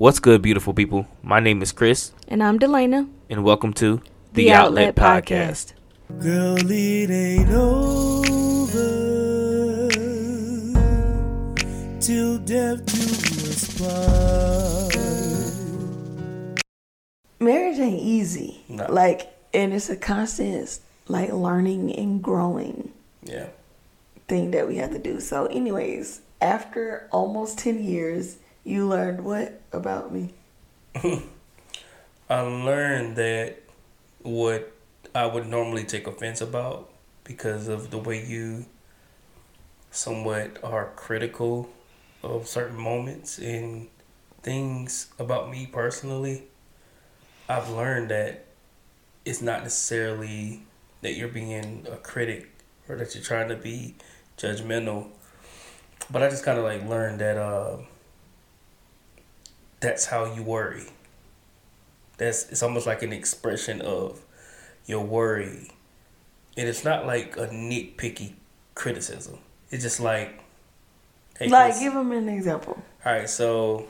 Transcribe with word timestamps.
What's 0.00 0.18
good, 0.18 0.40
beautiful 0.40 0.72
people? 0.72 1.06
My 1.22 1.40
name 1.40 1.60
is 1.60 1.72
Kris, 1.72 2.12
And 2.26 2.42
I'm 2.42 2.58
Delana. 2.58 3.06
and 3.28 3.44
welcome 3.44 3.74
to 3.74 4.00
The 4.32 4.50
Outlet 4.50 4.94
Podcast. 4.96 5.74
Girl, 6.20 6.56
it 6.58 7.10
ain't 7.10 7.50
over 7.50 8.78
till 12.00 12.38
death 12.38 12.86
do 12.86 12.92
us 13.50 13.78
part. 13.78 14.94
marriage 17.38 17.78
ain't 17.78 18.00
easy. 18.00 18.64
No. 18.70 18.86
Like, 18.88 19.28
and 19.52 19.74
it's 19.74 19.90
a 19.90 19.96
constant, 19.96 20.78
like, 21.08 21.30
learning 21.30 21.94
and 21.94 22.22
growing 22.22 22.90
Yeah. 23.22 23.48
thing 24.28 24.50
that 24.52 24.66
we 24.66 24.76
have 24.78 24.92
to 24.92 24.98
do. 24.98 25.20
So, 25.20 25.44
anyways, 25.46 26.22
after 26.40 27.06
almost 27.12 27.58
10 27.58 27.84
years, 27.84 28.36
you 28.64 28.86
learned 28.86 29.24
what 29.24 29.60
about 29.72 30.12
me? 30.12 30.34
I 32.30 32.40
learned 32.40 33.16
that 33.16 33.62
what 34.22 34.72
I 35.14 35.26
would 35.26 35.46
normally 35.46 35.84
take 35.84 36.06
offense 36.06 36.40
about 36.40 36.90
because 37.24 37.68
of 37.68 37.90
the 37.90 37.98
way 37.98 38.24
you 38.24 38.66
somewhat 39.90 40.58
are 40.62 40.92
critical 40.96 41.68
of 42.22 42.46
certain 42.46 42.76
moments 42.76 43.38
and 43.38 43.88
things 44.42 45.08
about 45.18 45.50
me 45.50 45.66
personally. 45.66 46.44
I've 47.48 47.68
learned 47.70 48.10
that 48.10 48.46
it's 49.24 49.42
not 49.42 49.62
necessarily 49.62 50.62
that 51.02 51.14
you're 51.14 51.28
being 51.28 51.86
a 51.90 51.96
critic 51.96 52.48
or 52.88 52.96
that 52.96 53.14
you're 53.14 53.24
trying 53.24 53.48
to 53.48 53.56
be 53.56 53.96
judgmental, 54.36 55.08
but 56.10 56.22
I 56.22 56.28
just 56.30 56.44
kind 56.44 56.58
of 56.58 56.64
like 56.64 56.86
learned 56.88 57.20
that 57.20 57.36
uh, 57.36 57.78
that's 59.80 60.06
how 60.06 60.24
you 60.34 60.42
worry. 60.42 60.86
That's 62.18 62.48
it's 62.50 62.62
almost 62.62 62.86
like 62.86 63.02
an 63.02 63.12
expression 63.12 63.80
of 63.80 64.20
your 64.86 65.00
worry. 65.04 65.70
And 66.56 66.68
it's 66.68 66.84
not 66.84 67.06
like 67.06 67.36
a 67.36 67.46
nitpicky 67.48 68.34
criticism. 68.74 69.38
It's 69.70 69.82
just 69.82 70.00
like 70.00 70.40
hey, 71.38 71.48
like, 71.48 71.78
give 71.78 71.94
them 71.94 72.12
an 72.12 72.28
example. 72.28 72.82
all 73.06 73.12
right 73.12 73.28
so 73.30 73.86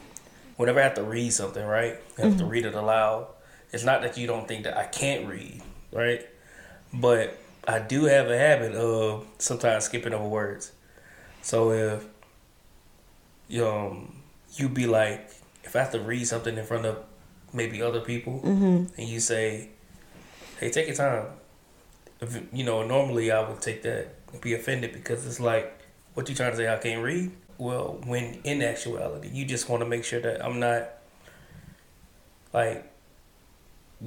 whenever 0.56 0.78
i 0.78 0.84
have 0.84 0.94
to 0.94 1.02
read 1.02 1.32
something 1.32 1.64
right? 1.66 1.96
I 2.18 2.22
have 2.22 2.36
to 2.38 2.44
read 2.44 2.66
it 2.66 2.74
aloud. 2.74 3.26
It's 3.72 3.84
not 3.84 4.02
that 4.02 4.16
you 4.18 4.26
don't 4.26 4.46
think 4.46 4.64
that 4.64 4.76
i 4.76 4.84
can't 4.84 5.26
read 5.28 5.62
right? 5.92 6.28
But 6.92 7.38
i 7.66 7.78
do 7.78 8.04
have 8.04 8.28
a 8.30 8.38
habit 8.38 8.72
of 8.74 9.26
sometimes 9.38 9.84
skipping 9.84 10.12
over 10.14 10.28
words. 10.28 10.72
So 11.42 11.72
if 11.72 12.04
you 13.48 13.66
um 13.66 14.22
you 14.54 14.68
be 14.68 14.86
like 14.86 15.30
if 15.64 15.76
i 15.76 15.80
have 15.80 15.92
to 15.92 16.00
read 16.00 16.26
something 16.26 16.56
in 16.56 16.64
front 16.64 16.86
of 16.86 16.98
maybe 17.52 17.82
other 17.82 18.00
people 18.00 18.40
mm-hmm. 18.44 18.84
and 19.00 19.08
you 19.08 19.20
say 19.20 19.68
hey 20.58 20.70
take 20.70 20.86
your 20.86 20.96
time. 20.96 21.26
If, 22.20 22.40
you 22.52 22.64
know 22.64 22.86
normally 22.86 23.30
i 23.30 23.48
would 23.48 23.60
take 23.60 23.82
that 23.82 24.14
and 24.32 24.40
be 24.40 24.54
offended 24.54 24.92
because 24.92 25.26
it's 25.26 25.40
like 25.40 25.72
what 26.14 26.28
you 26.28 26.34
trying 26.34 26.50
to 26.50 26.56
say 26.56 26.72
i 26.72 26.76
can't 26.76 27.02
read? 27.02 27.32
Well 27.58 28.00
when 28.04 28.40
in 28.44 28.62
actuality 28.62 29.28
you 29.32 29.44
just 29.44 29.68
want 29.68 29.82
to 29.82 29.88
make 29.88 30.04
sure 30.04 30.20
that 30.20 30.44
i'm 30.44 30.60
not 30.60 30.88
like 32.52 32.90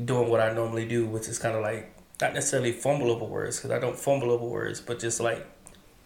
doing 0.06 0.30
what 0.30 0.40
i 0.40 0.54
normally 0.54 0.88
do 0.88 1.06
which 1.06 1.28
is 1.28 1.40
kind 1.40 1.56
of 1.56 1.62
like 1.62 1.94
not 2.22 2.34
necessarily 2.34 2.72
fumble 2.72 3.12
over 3.12 3.26
words 3.26 3.58
because 3.58 3.72
i 3.72 3.80
don't 3.80 3.98
fumble 3.98 4.32
over 4.32 4.46
words 4.46 4.80
but 4.82 5.00
just 5.00 5.20
like 5.20 5.46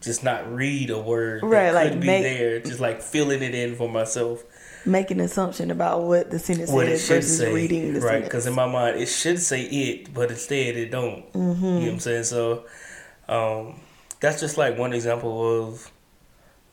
just 0.02 0.24
not 0.24 0.54
read 0.54 0.90
a 0.90 1.00
word 1.00 1.44
Right, 1.44 1.72
that 1.72 1.74
like 1.74 1.98
make- 1.98 2.24
there 2.24 2.60
just 2.60 2.80
like 2.80 3.02
filling 3.02 3.42
it 3.42 3.56
in 3.56 3.76
for 3.76 3.90
myself 3.90 4.44
Make 4.88 5.12
an 5.12 5.20
assumption 5.20 5.70
about 5.70 6.04
what 6.04 6.32
the 6.32 6.40
sentence 6.40 6.72
what 6.72 6.88
should 6.88 7.24
versus 7.24 7.40
say, 7.40 7.54
reading 7.54 7.94
the 7.94 8.00
right? 8.00 8.10
sentence. 8.10 8.26
Because 8.26 8.48
in 8.48 8.54
my 8.54 8.66
mind, 8.66 9.00
it 9.00 9.08
should 9.08 9.40
say 9.40 9.64
it, 9.64 10.14
but 10.14 10.32
instead 10.32 10.78
it 10.78 10.92
don't. 10.92 11.32
Mm-hmm. 11.34 11.66
You 11.66 11.72
know 11.72 11.80
what 11.80 11.94
I'm 11.94 12.00
saying? 12.00 12.24
So, 12.24 12.66
um, 13.28 13.80
that's 14.20 14.40
just 14.40 14.58
like 14.58 14.78
one 14.78 14.94
example 14.94 15.66
of 15.66 15.92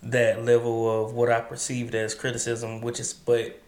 that 0.03 0.45
level 0.45 1.05
of 1.05 1.13
what 1.13 1.31
I 1.31 1.41
perceived 1.41 1.95
as 1.95 2.15
criticism, 2.15 2.81
which 2.81 3.01
is, 3.01 3.13
but 3.13 3.61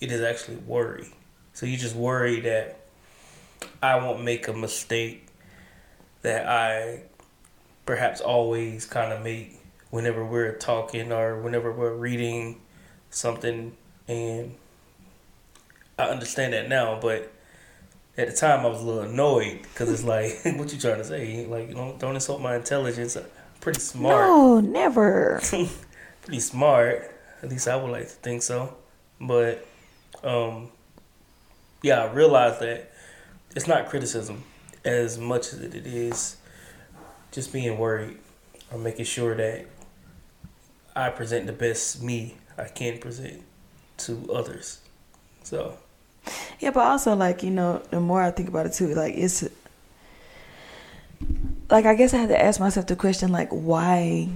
it 0.00 0.10
is 0.10 0.20
actually 0.20 0.56
worry. 0.56 1.12
So 1.52 1.66
you 1.66 1.76
just 1.76 1.94
worry 1.94 2.40
that 2.40 2.80
I 3.82 3.96
won't 3.96 4.24
make 4.24 4.48
a 4.48 4.52
mistake 4.52 5.26
that 6.22 6.46
I 6.46 7.02
perhaps 7.86 8.20
always 8.20 8.86
kind 8.86 9.12
of 9.12 9.22
make 9.22 9.58
whenever 9.90 10.24
we're 10.24 10.54
talking 10.54 11.12
or 11.12 11.40
whenever 11.40 11.72
we're 11.72 11.94
reading 11.94 12.60
something 13.10 13.76
and 14.08 14.54
I 15.98 16.04
understand 16.04 16.54
that 16.54 16.68
now, 16.68 16.98
but 17.00 17.30
at 18.16 18.28
the 18.28 18.34
time 18.34 18.64
I 18.64 18.68
was 18.68 18.80
a 18.80 18.84
little 18.84 19.02
annoyed 19.02 19.62
because 19.62 19.90
it's 19.90 20.04
like, 20.04 20.32
what 20.58 20.72
you 20.72 20.78
trying 20.78 20.98
to 20.98 21.04
say? 21.04 21.46
Like, 21.46 21.72
don't 21.74 21.98
don't 21.98 22.14
insult 22.14 22.40
my 22.40 22.56
intelligence. 22.56 23.16
I'm 23.16 23.24
pretty 23.60 23.80
smart, 23.80 24.26
no, 24.26 24.60
never. 24.60 25.40
pretty 26.22 26.40
smart. 26.40 27.14
At 27.42 27.50
least 27.50 27.68
I 27.68 27.76
would 27.76 27.90
like 27.90 28.08
to 28.08 28.14
think 28.14 28.42
so. 28.42 28.76
But, 29.20 29.66
um, 30.22 30.70
yeah, 31.82 32.04
I 32.04 32.12
realized 32.12 32.60
that 32.60 32.90
it's 33.54 33.66
not 33.66 33.88
criticism 33.88 34.44
as 34.84 35.18
much 35.18 35.52
as 35.52 35.60
it 35.60 35.74
is 35.86 36.36
just 37.32 37.52
being 37.52 37.78
worried 37.78 38.18
or 38.72 38.78
making 38.78 39.04
sure 39.04 39.34
that 39.34 39.66
I 40.94 41.10
present 41.10 41.46
the 41.46 41.52
best 41.52 42.02
me 42.02 42.36
I 42.60 42.68
can 42.68 42.98
present 42.98 43.42
to 43.98 44.30
others. 44.32 44.80
So, 45.42 45.76
Yeah, 46.60 46.70
but 46.70 46.80
also 46.86 47.14
like 47.14 47.42
you 47.42 47.50
know, 47.50 47.82
the 47.90 48.00
more 48.00 48.22
I 48.22 48.30
think 48.30 48.48
about 48.48 48.66
it 48.66 48.72
too, 48.72 48.94
like 48.94 49.14
it's 49.16 49.48
like 51.70 51.86
I 51.86 51.94
guess 51.94 52.14
I 52.14 52.18
had 52.18 52.28
to 52.28 52.40
ask 52.40 52.60
myself 52.60 52.86
the 52.86 52.96
question 52.96 53.32
like, 53.32 53.50
why 53.50 54.28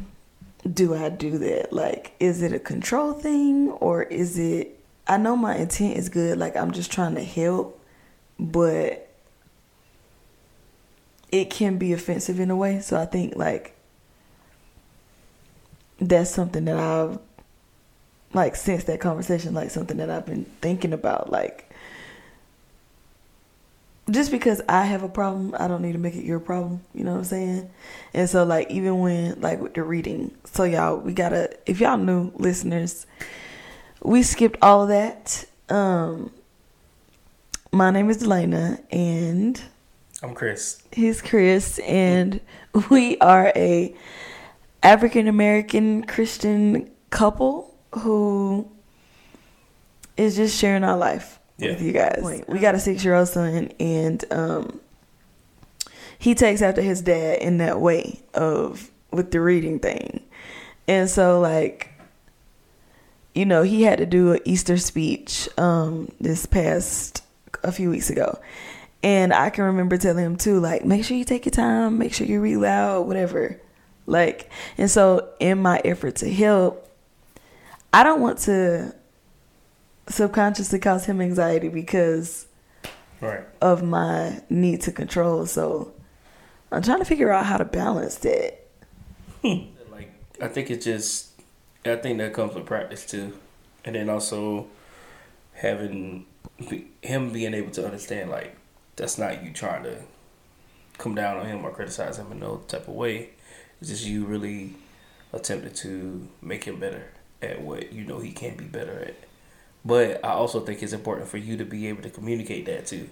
do 0.70 0.94
I 0.94 1.10
do 1.10 1.38
that? 1.38 1.72
Like, 1.72 2.14
is 2.20 2.42
it 2.42 2.52
a 2.52 2.58
control 2.58 3.12
thing 3.12 3.70
or 3.70 4.02
is 4.02 4.38
it? 4.38 4.80
I 5.06 5.18
know 5.18 5.36
my 5.36 5.56
intent 5.56 5.98
is 5.98 6.08
good. 6.08 6.38
Like 6.38 6.56
I'm 6.56 6.72
just 6.72 6.90
trying 6.90 7.14
to 7.16 7.24
help, 7.24 7.80
but 8.38 9.10
it 11.30 11.50
can 11.50 11.76
be 11.76 11.92
offensive 11.92 12.40
in 12.40 12.50
a 12.50 12.56
way. 12.56 12.80
So 12.80 12.96
I 12.96 13.04
think 13.04 13.36
like 13.36 13.76
that's 15.98 16.30
something 16.30 16.64
that 16.64 16.78
I've 16.78 17.18
like 18.34 18.56
since 18.56 18.84
that 18.84 19.00
conversation, 19.00 19.54
like 19.54 19.70
something 19.70 19.96
that 19.96 20.10
I've 20.10 20.26
been 20.26 20.44
thinking 20.60 20.92
about, 20.92 21.30
like 21.30 21.70
just 24.10 24.30
because 24.30 24.60
I 24.68 24.84
have 24.84 25.02
a 25.02 25.08
problem, 25.08 25.54
I 25.58 25.66
don't 25.66 25.82
need 25.82 25.92
to 25.92 25.98
make 25.98 26.14
it 26.14 26.24
your 26.24 26.40
problem. 26.40 26.82
You 26.92 27.04
know 27.04 27.12
what 27.12 27.18
I'm 27.18 27.24
saying? 27.24 27.70
And 28.12 28.28
so, 28.28 28.44
like, 28.44 28.70
even 28.70 28.98
when, 28.98 29.40
like, 29.40 29.60
with 29.60 29.74
the 29.74 29.82
reading, 29.82 30.36
so 30.44 30.64
y'all, 30.64 30.96
we 30.96 31.14
gotta, 31.14 31.56
if 31.66 31.80
y'all 31.80 31.96
new 31.96 32.30
listeners, 32.36 33.06
we 34.02 34.22
skipped 34.22 34.58
all 34.60 34.82
of 34.82 34.88
that. 34.88 35.46
Um, 35.70 36.30
my 37.72 37.90
name 37.90 38.10
is 38.10 38.22
Delana, 38.22 38.82
and 38.92 39.60
I'm 40.22 40.34
Kris. 40.34 40.82
he's 40.92 41.22
Kris, 41.22 41.78
and 41.80 42.40
we 42.90 43.16
are 43.18 43.52
a 43.56 43.94
African 44.82 45.28
American 45.28 46.04
Christian 46.04 46.90
couple 47.08 47.73
who 47.98 48.70
is 50.16 50.36
just 50.36 50.58
sharing 50.58 50.84
our 50.84 50.96
life 50.96 51.38
with 51.70 51.82
you 51.82 51.92
guys. 51.92 52.20
We 52.48 52.58
got 52.58 52.74
a 52.74 52.78
six 52.80 53.04
year 53.04 53.14
old 53.14 53.28
son, 53.28 53.70
and 53.80 54.24
um, 54.32 54.80
he 56.18 56.34
takes 56.34 56.62
after 56.62 56.82
his 56.82 57.02
dad 57.02 57.40
in 57.40 57.58
that 57.58 57.80
way 57.80 58.20
of 58.34 58.90
with 59.10 59.30
the 59.30 59.40
reading 59.40 59.78
thing, 59.78 60.22
and 60.86 61.08
so 61.08 61.40
like. 61.40 61.90
You 63.36 63.44
know, 63.44 63.64
he 63.64 63.82
had 63.82 63.98
to 63.98 64.06
do 64.06 64.34
an 64.34 64.38
Easter 64.44 64.76
speech 64.76 65.48
um, 65.58 66.08
this 66.20 66.46
past 66.46 67.24
a 67.64 67.72
few 67.72 67.90
weeks 67.90 68.08
ago. 68.08 68.38
And 69.02 69.34
I 69.34 69.50
can 69.50 69.64
remember 69.64 69.96
telling 69.96 70.24
him 70.24 70.36
too, 70.36 70.60
like, 70.60 70.84
make 70.84 71.04
sure 71.04 71.16
you 71.16 71.24
take 71.24 71.44
your 71.44 71.50
time, 71.50 71.98
make 71.98 72.14
sure 72.14 72.28
you 72.28 72.40
read 72.40 72.58
loud, 72.58 73.08
whatever. 73.08 73.60
Like, 74.06 74.48
and 74.78 74.88
so 74.88 75.30
in 75.40 75.58
my 75.58 75.80
effort 75.84 76.14
to 76.16 76.32
help, 76.32 76.83
I 77.94 78.02
don't 78.02 78.20
want 78.20 78.38
to 78.40 78.92
subconsciously 80.08 80.80
cause 80.80 81.04
him 81.04 81.20
anxiety 81.20 81.68
because 81.68 82.48
Right. 83.20 83.42
of 83.62 83.84
my 83.84 84.42
need 84.50 84.80
to 84.82 84.90
control. 84.90 85.46
So 85.46 85.92
I'm 86.72 86.82
trying 86.82 86.98
to 86.98 87.04
figure 87.04 87.30
out 87.30 87.46
how 87.46 87.56
to 87.56 87.64
balance 87.64 88.16
that. 88.16 88.66
Hmm. 89.42 89.66
Like, 89.92 90.12
I 90.42 90.48
think 90.48 90.72
it 90.72 90.82
just, 90.82 91.40
I 91.84 91.94
think 91.94 92.18
that 92.18 92.32
comes 92.32 92.56
with 92.56 92.66
practice 92.66 93.06
too. 93.06 93.38
And 93.84 93.94
then 93.94 94.10
also 94.10 94.66
having 95.52 96.26
him 97.00 97.30
being 97.32 97.54
able 97.54 97.70
to 97.70 97.84
understand, 97.84 98.28
like, 98.28 98.56
that's 98.96 99.18
not 99.18 99.44
you 99.44 99.52
trying 99.52 99.84
to 99.84 99.98
come 100.98 101.14
down 101.14 101.36
on 101.36 101.46
him 101.46 101.64
or 101.64 101.70
criticize 101.70 102.18
him 102.18 102.32
in 102.32 102.40
no 102.40 102.56
type 102.66 102.88
of 102.88 102.94
way. 102.94 103.30
It's 103.80 103.90
just 103.90 104.04
you 104.04 104.24
really 104.24 104.74
attempted 105.32 105.76
to 105.76 106.26
make 106.42 106.64
him 106.64 106.80
better 106.80 107.04
at 107.44 107.60
what 107.62 107.92
you 107.92 108.04
know 108.04 108.18
he 108.20 108.32
can 108.32 108.56
be 108.56 108.64
better 108.64 108.98
at. 109.08 109.14
but 109.84 110.24
I 110.24 110.30
also 110.30 110.60
think 110.60 110.82
it's 110.82 110.92
important 110.94 111.28
for 111.28 111.36
you 111.38 111.56
to 111.58 111.64
be 111.64 111.86
able 111.88 112.02
to 112.02 112.10
communicate 112.10 112.66
that 112.66 112.86
too. 112.86 113.08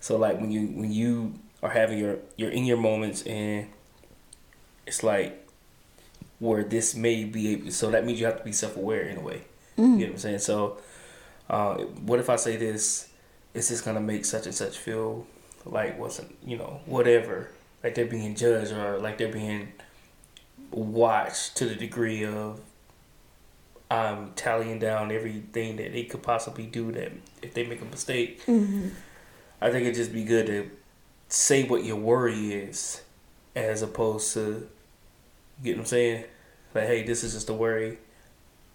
So 0.00 0.16
like 0.18 0.40
when 0.40 0.50
you 0.50 0.66
when 0.66 0.90
you 0.92 1.34
are 1.62 1.70
having 1.70 1.98
your 1.98 2.18
you're 2.36 2.50
in 2.50 2.64
your 2.64 2.76
moments 2.76 3.22
and 3.22 3.68
it's 4.86 5.02
like 5.02 5.48
where 6.40 6.64
this 6.64 6.94
may 6.96 7.24
be 7.24 7.52
able, 7.52 7.70
so 7.70 7.90
that 7.92 8.04
means 8.04 8.18
you 8.18 8.26
have 8.26 8.38
to 8.38 8.44
be 8.44 8.52
self 8.52 8.76
aware 8.76 9.02
in 9.02 9.16
a 9.16 9.20
way. 9.20 9.42
You 9.76 9.98
know 10.00 10.04
what 10.06 10.12
I'm 10.12 10.18
saying? 10.18 10.38
So 10.40 10.78
uh, 11.48 11.74
what 12.06 12.18
if 12.18 12.28
I 12.28 12.36
say 12.36 12.56
this? 12.56 13.08
Is 13.54 13.68
this 13.68 13.80
gonna 13.80 14.00
make 14.00 14.24
such 14.24 14.46
and 14.46 14.54
such 14.54 14.76
feel 14.78 15.26
like 15.64 15.98
wasn't 15.98 16.36
you 16.44 16.56
know 16.56 16.80
whatever 16.86 17.50
like 17.84 17.94
they're 17.94 18.06
being 18.06 18.34
judged 18.34 18.72
or 18.72 18.98
like 18.98 19.18
they're 19.18 19.32
being 19.32 19.72
watched 20.72 21.56
to 21.58 21.66
the 21.66 21.74
degree 21.76 22.24
of 22.24 22.60
I'm 23.92 24.32
tallying 24.34 24.78
down 24.78 25.12
everything 25.12 25.76
that 25.76 25.92
they 25.92 26.04
could 26.04 26.22
possibly 26.22 26.64
do 26.66 26.92
that 26.92 27.12
if 27.42 27.52
they 27.52 27.66
make 27.66 27.82
a 27.82 27.84
mistake. 27.84 28.40
I 29.60 29.70
think 29.70 29.82
it'd 29.82 29.94
just 29.94 30.12
be 30.12 30.24
good 30.24 30.46
to 30.46 30.70
say 31.28 31.64
what 31.64 31.84
your 31.84 31.96
worry 31.96 32.52
is 32.54 33.02
as 33.54 33.82
opposed 33.82 34.32
to 34.34 34.68
you 35.60 35.64
get 35.64 35.76
what 35.76 35.82
I'm 35.82 35.86
saying? 35.86 36.24
Like, 36.74 36.86
hey, 36.86 37.02
this 37.02 37.22
is 37.22 37.34
just 37.34 37.48
a 37.50 37.52
worry 37.54 37.98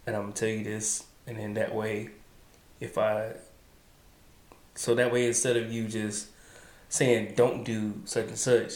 and 0.05 0.15
I'm 0.15 0.21
gonna 0.23 0.33
tell 0.33 0.49
you 0.49 0.63
this 0.63 1.03
and 1.25 1.37
then 1.37 1.55
that 1.55 1.73
way 1.73 2.09
if 2.79 2.97
I 2.97 3.33
so 4.75 4.93
that 4.95 5.11
way 5.11 5.25
instead 5.25 5.57
of 5.57 5.71
you 5.71 5.87
just 5.87 6.27
saying 6.89 7.33
don't 7.35 7.63
do 7.63 8.01
such 8.05 8.27
and 8.27 8.37
such, 8.37 8.73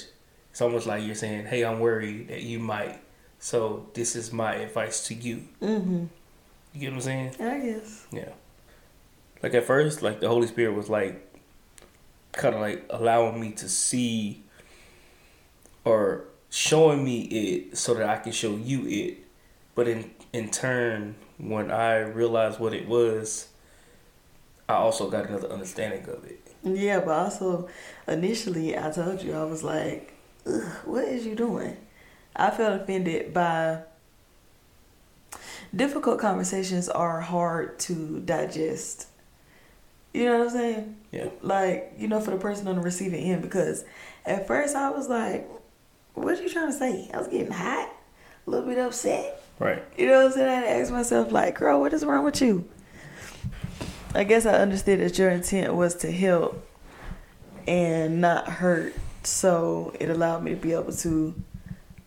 it's 0.49 0.61
almost 0.61 0.87
like 0.87 1.03
you're 1.03 1.15
saying, 1.15 1.45
Hey, 1.45 1.63
I'm 1.63 1.79
worried 1.79 2.29
that 2.29 2.41
you 2.41 2.59
might. 2.59 2.99
So 3.39 3.87
this 3.93 4.15
is 4.15 4.33
my 4.33 4.55
advice 4.55 5.07
to 5.07 5.13
you. 5.13 5.43
Mm-hmm. 5.61 6.05
You 6.73 6.79
get 6.79 6.89
what 6.91 6.95
I'm 6.95 7.01
saying? 7.01 7.35
I 7.39 7.59
guess. 7.59 8.07
Yeah. 8.11 8.29
Like 9.43 9.53
at 9.53 9.65
first, 9.65 10.01
like 10.01 10.19
the 10.19 10.27
Holy 10.27 10.47
Spirit 10.47 10.73
was 10.73 10.89
like 10.89 11.27
kind 12.31 12.55
of 12.55 12.61
like 12.61 12.85
allowing 12.89 13.39
me 13.39 13.51
to 13.51 13.67
see 13.67 14.43
or 15.83 16.25
showing 16.49 17.03
me 17.03 17.21
it 17.21 17.77
so 17.77 17.93
that 17.95 18.07
I 18.07 18.17
can 18.17 18.31
show 18.31 18.55
you 18.55 18.85
it. 18.87 19.17
But 19.75 19.87
in 19.87 20.11
in 20.31 20.49
turn, 20.49 21.15
when 21.37 21.71
I 21.71 21.99
realized 21.99 22.59
what 22.59 22.73
it 22.73 22.87
was, 22.87 23.47
I 24.69 24.75
also 24.75 25.09
got 25.09 25.25
another 25.27 25.49
understanding 25.49 26.03
of 26.03 26.23
it. 26.25 26.39
Yeah, 26.63 26.99
but 26.99 27.11
also 27.11 27.67
initially 28.07 28.77
I 28.77 28.91
told 28.91 29.21
you 29.21 29.33
I 29.33 29.43
was 29.43 29.63
like, 29.63 30.13
Ugh, 30.45 30.63
"What 30.85 31.05
is 31.05 31.25
you 31.25 31.35
doing?" 31.35 31.77
I 32.35 32.51
felt 32.51 32.81
offended 32.81 33.33
by 33.33 33.81
difficult 35.75 36.19
conversations 36.19 36.89
are 36.89 37.21
hard 37.21 37.79
to 37.79 38.19
digest. 38.19 39.07
You 40.13 40.25
know 40.25 40.39
what 40.39 40.47
I'm 40.47 40.53
saying? 40.53 40.97
Yeah. 41.11 41.29
Like 41.41 41.93
you 41.97 42.07
know, 42.07 42.19
for 42.19 42.31
the 42.31 42.37
person 42.37 42.67
on 42.67 42.75
the 42.75 42.81
receiving 42.81 43.23
end, 43.23 43.41
because 43.41 43.85
at 44.25 44.47
first 44.47 44.75
I 44.75 44.89
was 44.89 45.07
like, 45.07 45.49
"What 46.13 46.37
are 46.37 46.43
you 46.43 46.49
trying 46.49 46.71
to 46.71 46.77
say?" 46.77 47.09
I 47.13 47.17
was 47.17 47.27
getting 47.27 47.51
hot, 47.51 47.89
a 48.45 48.49
little 48.49 48.67
bit 48.67 48.77
upset. 48.77 49.41
Right. 49.59 49.83
You 49.95 50.07
know 50.07 50.17
what 50.17 50.25
I'm 50.25 50.31
saying? 50.31 50.49
I 50.49 50.53
had 50.55 50.61
to 50.61 50.69
ask 50.69 50.91
myself, 50.91 51.31
like, 51.31 51.59
girl, 51.59 51.79
what 51.79 51.93
is 51.93 52.03
wrong 52.03 52.25
with 52.25 52.41
you? 52.41 52.67
I 54.15 54.23
guess 54.23 54.47
I 54.47 54.53
understood 54.55 54.99
that 54.99 55.17
your 55.19 55.29
intent 55.29 55.75
was 55.75 55.93
to 55.97 56.11
help 56.11 56.67
and 57.67 58.19
not 58.19 58.47
hurt. 58.49 58.95
So 59.23 59.95
it 59.99 60.09
allowed 60.09 60.43
me 60.43 60.51
to 60.51 60.57
be 60.57 60.73
able 60.73 60.93
to 60.93 61.35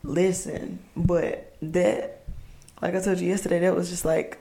listen. 0.03 0.81
But 0.97 1.55
that, 1.63 2.24
like 2.83 2.95
I 2.95 3.01
told 3.01 3.21
you 3.21 3.29
yesterday, 3.29 3.61
that 3.61 3.75
was 3.75 3.91
just 3.91 4.05
like, 4.05 4.39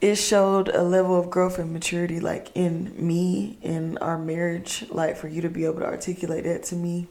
it 0.00 0.16
showed 0.16 0.68
a 0.68 0.82
level 0.82 1.18
of 1.18 1.30
growth 1.30 1.58
and 1.58 1.72
maturity, 1.72 2.20
like 2.20 2.50
in 2.54 2.92
me, 2.98 3.58
in 3.62 3.96
our 3.98 4.18
marriage, 4.18 4.84
like 4.90 5.16
for 5.16 5.28
you 5.28 5.40
to 5.42 5.48
be 5.48 5.64
able 5.64 5.80
to 5.80 5.86
articulate 5.86 6.44
that 6.44 6.62
to 6.64 6.76
me 6.76 7.08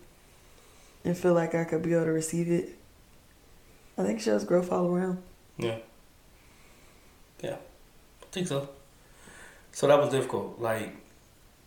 and 1.03 1.17
feel 1.17 1.33
like 1.33 1.55
I 1.55 1.63
could 1.63 1.81
be 1.81 1.93
able 1.93 2.05
to 2.05 2.11
receive 2.11 2.49
it. 2.49 2.77
I 3.97 4.03
think 4.03 4.21
shows 4.21 4.43
growth 4.43 4.71
all 4.71 4.87
around. 4.87 5.21
Yeah. 5.57 5.77
Yeah. 7.41 7.55
I 7.55 8.25
think 8.31 8.47
so. 8.47 8.69
So 9.71 9.87
that 9.87 9.99
was 9.99 10.09
difficult. 10.09 10.59
Like, 10.59 10.95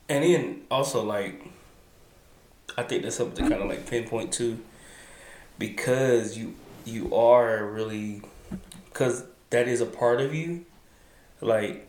and 0.08 0.24
then 0.24 0.62
also, 0.70 1.04
like, 1.04 1.42
I 2.76 2.82
think 2.82 3.02
that's 3.02 3.16
something 3.16 3.44
to 3.44 3.50
kind 3.50 3.62
of 3.62 3.68
like 3.68 3.86
pinpoint 3.88 4.32
too, 4.32 4.60
because 5.58 6.38
you 6.38 6.54
you 6.84 7.14
are 7.14 7.64
really, 7.64 8.22
because 8.84 9.24
that 9.50 9.68
is 9.68 9.80
a 9.80 9.86
part 9.86 10.20
of 10.20 10.34
you. 10.34 10.64
Like, 11.40 11.88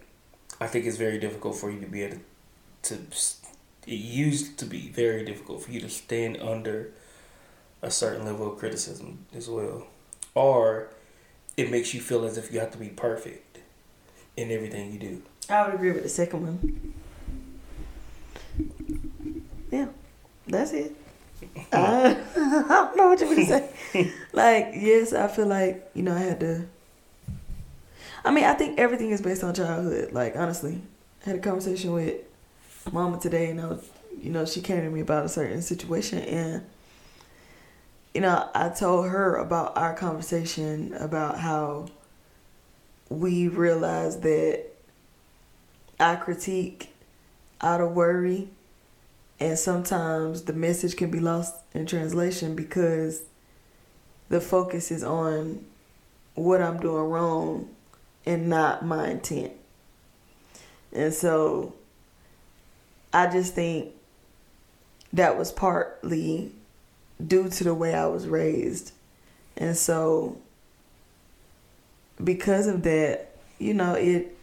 I 0.61 0.67
think 0.67 0.85
it's 0.85 0.97
very 0.97 1.19
difficult 1.19 1.55
for 1.55 1.71
you 1.71 1.79
to 1.79 1.87
be 1.87 2.03
able 2.03 2.19
to. 2.83 2.97
It 3.87 3.95
used 3.95 4.59
to 4.59 4.65
be 4.65 4.89
very 4.89 5.25
difficult 5.25 5.63
for 5.63 5.71
you 5.71 5.79
to 5.81 5.89
stand 5.89 6.37
under 6.37 6.91
a 7.81 7.89
certain 7.89 8.25
level 8.25 8.51
of 8.51 8.59
criticism 8.59 9.25
as 9.35 9.49
well, 9.49 9.87
or 10.35 10.89
it 11.57 11.71
makes 11.71 11.93
you 11.93 12.01
feel 12.01 12.25
as 12.25 12.37
if 12.37 12.51
you 12.53 12.59
have 12.59 12.71
to 12.71 12.77
be 12.77 12.89
perfect 12.89 13.59
in 14.37 14.51
everything 14.51 14.91
you 14.93 14.99
do. 14.99 15.21
I 15.49 15.65
would 15.65 15.73
agree 15.75 15.91
with 15.91 16.03
the 16.03 16.09
second 16.09 16.41
one. 16.43 16.93
Yeah, 19.71 19.87
that's 20.45 20.73
it. 20.73 20.95
I, 21.71 22.17
I 22.35 22.67
don't 22.67 22.97
know 22.97 23.09
what 23.09 23.21
you 23.21 23.27
would 23.29 23.47
say. 23.47 23.69
like, 24.33 24.71
yes, 24.75 25.13
I 25.13 25.27
feel 25.27 25.47
like 25.47 25.89
you 25.93 26.03
know 26.03 26.15
I 26.15 26.19
had 26.19 26.39
to. 26.41 26.65
I 28.23 28.31
mean, 28.31 28.43
I 28.43 28.53
think 28.53 28.79
everything 28.79 29.11
is 29.11 29.21
based 29.21 29.43
on 29.43 29.53
childhood. 29.53 30.11
Like, 30.11 30.35
honestly, 30.35 30.81
I 31.25 31.29
had 31.29 31.37
a 31.37 31.41
conversation 31.41 31.93
with 31.93 32.15
mama 32.91 33.19
today, 33.19 33.49
and 33.49 33.61
I 33.61 33.67
was, 33.67 33.89
you 34.21 34.31
know, 34.31 34.45
she 34.45 34.61
came 34.61 34.81
to 34.81 34.89
me 34.89 35.01
about 35.01 35.25
a 35.25 35.29
certain 35.29 35.61
situation, 35.61 36.19
and 36.19 36.63
you 38.13 38.21
know, 38.21 38.49
I 38.55 38.69
told 38.69 39.07
her 39.07 39.35
about 39.35 39.77
our 39.77 39.93
conversation 39.93 40.93
about 40.93 41.39
how 41.39 41.87
we 43.09 43.47
realized 43.47 44.23
that 44.23 44.65
I 45.99 46.15
critique 46.15 46.93
out 47.61 47.81
of 47.81 47.91
worry, 47.91 48.49
and 49.39 49.57
sometimes 49.57 50.43
the 50.43 50.53
message 50.53 50.95
can 50.95 51.09
be 51.11 51.19
lost 51.19 51.55
in 51.73 51.85
translation 51.85 52.55
because 52.55 53.23
the 54.27 54.41
focus 54.41 54.91
is 54.91 55.03
on 55.03 55.65
what 56.35 56.61
I'm 56.61 56.79
doing 56.79 57.03
wrong 57.03 57.69
and 58.25 58.49
not 58.49 58.85
my 58.85 59.09
intent. 59.09 59.53
And 60.91 61.13
so 61.13 61.73
I 63.13 63.27
just 63.27 63.55
think 63.55 63.93
that 65.13 65.37
was 65.37 65.51
partly 65.51 66.51
due 67.25 67.49
to 67.49 67.63
the 67.63 67.73
way 67.73 67.93
I 67.93 68.07
was 68.07 68.27
raised. 68.27 68.91
And 69.57 69.75
so 69.75 70.37
because 72.23 72.67
of 72.67 72.83
that, 72.83 73.35
you 73.57 73.73
know, 73.73 73.93
it 73.93 74.37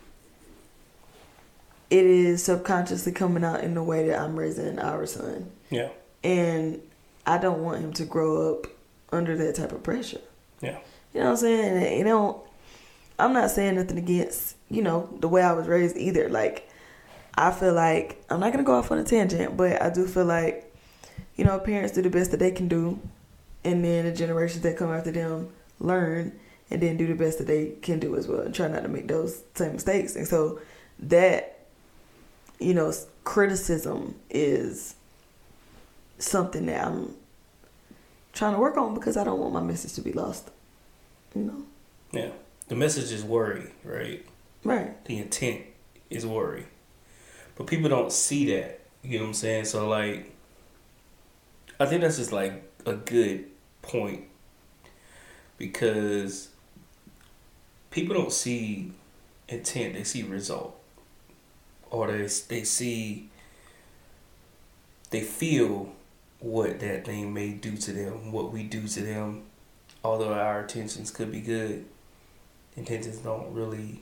it 1.90 2.04
is 2.04 2.42
subconsciously 2.42 3.12
coming 3.12 3.44
out 3.44 3.62
in 3.62 3.74
the 3.74 3.82
way 3.82 4.08
that 4.08 4.18
I'm 4.18 4.38
raising 4.38 4.78
our 4.78 5.06
son. 5.06 5.50
Yeah. 5.70 5.90
And 6.24 6.80
I 7.26 7.38
don't 7.38 7.62
want 7.62 7.82
him 7.82 7.92
to 7.94 8.04
grow 8.04 8.52
up 8.52 8.66
under 9.12 9.36
that 9.36 9.54
type 9.54 9.72
of 9.72 9.82
pressure. 9.82 10.20
Yeah. 10.60 10.78
You 11.14 11.20
know 11.20 11.26
what 11.26 11.30
I'm 11.32 11.36
saying? 11.36 11.84
And, 11.84 11.98
you 11.98 12.04
know, 12.04 12.44
I'm 13.18 13.32
not 13.32 13.50
saying 13.50 13.76
nothing 13.76 13.98
against, 13.98 14.56
you 14.68 14.82
know, 14.82 15.08
the 15.20 15.28
way 15.28 15.42
I 15.42 15.52
was 15.52 15.66
raised 15.66 15.96
either. 15.96 16.28
Like, 16.28 16.68
I 17.36 17.50
feel 17.50 17.72
like, 17.72 18.24
I'm 18.30 18.40
not 18.40 18.52
going 18.52 18.64
to 18.64 18.68
go 18.68 18.74
off 18.74 18.90
on 18.90 18.98
a 18.98 19.04
tangent, 19.04 19.56
but 19.56 19.80
I 19.80 19.90
do 19.90 20.06
feel 20.06 20.24
like, 20.24 20.74
you 21.36 21.44
know, 21.44 21.58
parents 21.58 21.94
do 21.94 22.02
the 22.02 22.10
best 22.10 22.30
that 22.32 22.38
they 22.38 22.50
can 22.50 22.68
do. 22.68 23.00
And 23.64 23.84
then 23.84 24.04
the 24.04 24.12
generations 24.12 24.62
that 24.62 24.76
come 24.76 24.92
after 24.92 25.10
them 25.10 25.50
learn 25.78 26.38
and 26.70 26.82
then 26.82 26.96
do 26.96 27.06
the 27.06 27.14
best 27.14 27.38
that 27.38 27.46
they 27.46 27.72
can 27.82 27.98
do 27.98 28.16
as 28.16 28.26
well 28.26 28.40
and 28.40 28.54
try 28.54 28.68
not 28.68 28.82
to 28.82 28.88
make 28.88 29.08
those 29.08 29.42
same 29.54 29.74
mistakes. 29.74 30.16
And 30.16 30.26
so 30.26 30.60
that, 30.98 31.55
you 32.58 32.74
know, 32.74 32.92
criticism 33.24 34.16
is 34.30 34.94
something 36.18 36.66
that 36.66 36.86
I'm 36.86 37.14
trying 38.32 38.54
to 38.54 38.60
work 38.60 38.76
on 38.76 38.94
because 38.94 39.16
I 39.16 39.24
don't 39.24 39.38
want 39.38 39.52
my 39.52 39.62
message 39.62 39.94
to 39.94 40.00
be 40.00 40.12
lost. 40.12 40.50
You 41.34 41.42
know? 41.42 41.62
Yeah. 42.12 42.30
The 42.68 42.74
message 42.74 43.12
is 43.12 43.22
worry, 43.24 43.70
right? 43.84 44.24
Right. 44.64 45.04
The 45.04 45.18
intent 45.18 45.62
is 46.10 46.26
worry. 46.26 46.66
But 47.56 47.66
people 47.66 47.88
don't 47.88 48.12
see 48.12 48.52
that. 48.54 48.80
You 49.02 49.18
know 49.18 49.24
what 49.24 49.28
I'm 49.28 49.34
saying? 49.34 49.64
So 49.66 49.88
like 49.88 50.32
I 51.78 51.86
think 51.86 52.00
that's 52.00 52.16
just 52.16 52.32
like 52.32 52.62
a 52.86 52.94
good 52.94 53.46
point 53.82 54.24
because 55.58 56.48
people 57.90 58.14
don't 58.14 58.32
see 58.32 58.92
intent, 59.48 59.94
they 59.94 60.04
see 60.04 60.22
result. 60.22 60.78
Or 61.90 62.08
they 62.08 62.26
they 62.48 62.64
see 62.64 63.28
they 65.10 65.20
feel 65.20 65.92
what 66.40 66.80
that 66.80 67.04
thing 67.04 67.32
may 67.32 67.50
do 67.50 67.76
to 67.76 67.92
them, 67.92 68.32
what 68.32 68.52
we 68.52 68.64
do 68.64 68.86
to 68.86 69.00
them. 69.00 69.44
Although 70.04 70.34
our 70.34 70.62
intentions 70.62 71.10
could 71.10 71.32
be 71.32 71.40
good, 71.40 71.84
intentions 72.76 73.18
don't 73.18 73.52
really 73.52 74.00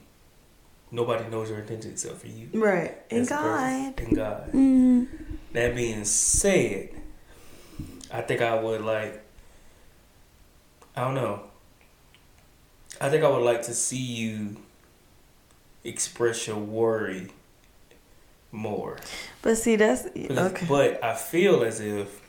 nobody 0.91 1.29
knows 1.29 1.50
your 1.50 1.61
intentions 1.61 2.05
except 2.05 2.21
for 2.21 2.29
you. 2.29 2.49
Right. 2.53 2.97
And 3.11 3.26
That's 3.26 3.29
the 3.29 3.37
person. 3.37 3.93
God. 3.93 4.00
And 4.00 4.17
God. 4.17 4.53
Mm. 4.53 5.09
That 5.53 5.75
being 5.75 6.05
said, 6.05 6.91
I 8.11 8.23
think 8.23 8.41
I 8.41 8.59
would 8.61 8.81
like. 8.81 9.23
I 10.97 11.03
don't 11.03 11.14
know. 11.14 11.43
I 13.00 13.11
think 13.11 13.25
I 13.25 13.29
would 13.29 13.43
like 13.43 13.62
to 13.62 13.75
see 13.75 13.99
you 13.99 14.57
express 15.83 16.47
your 16.47 16.57
worry 16.57 17.29
more. 18.54 18.96
But 19.42 19.58
see, 19.58 19.76
that's 19.76 20.06
okay. 20.06 20.66
But 20.66 21.02
I 21.04 21.14
feel 21.14 21.62
as 21.62 21.80
if 21.80 22.23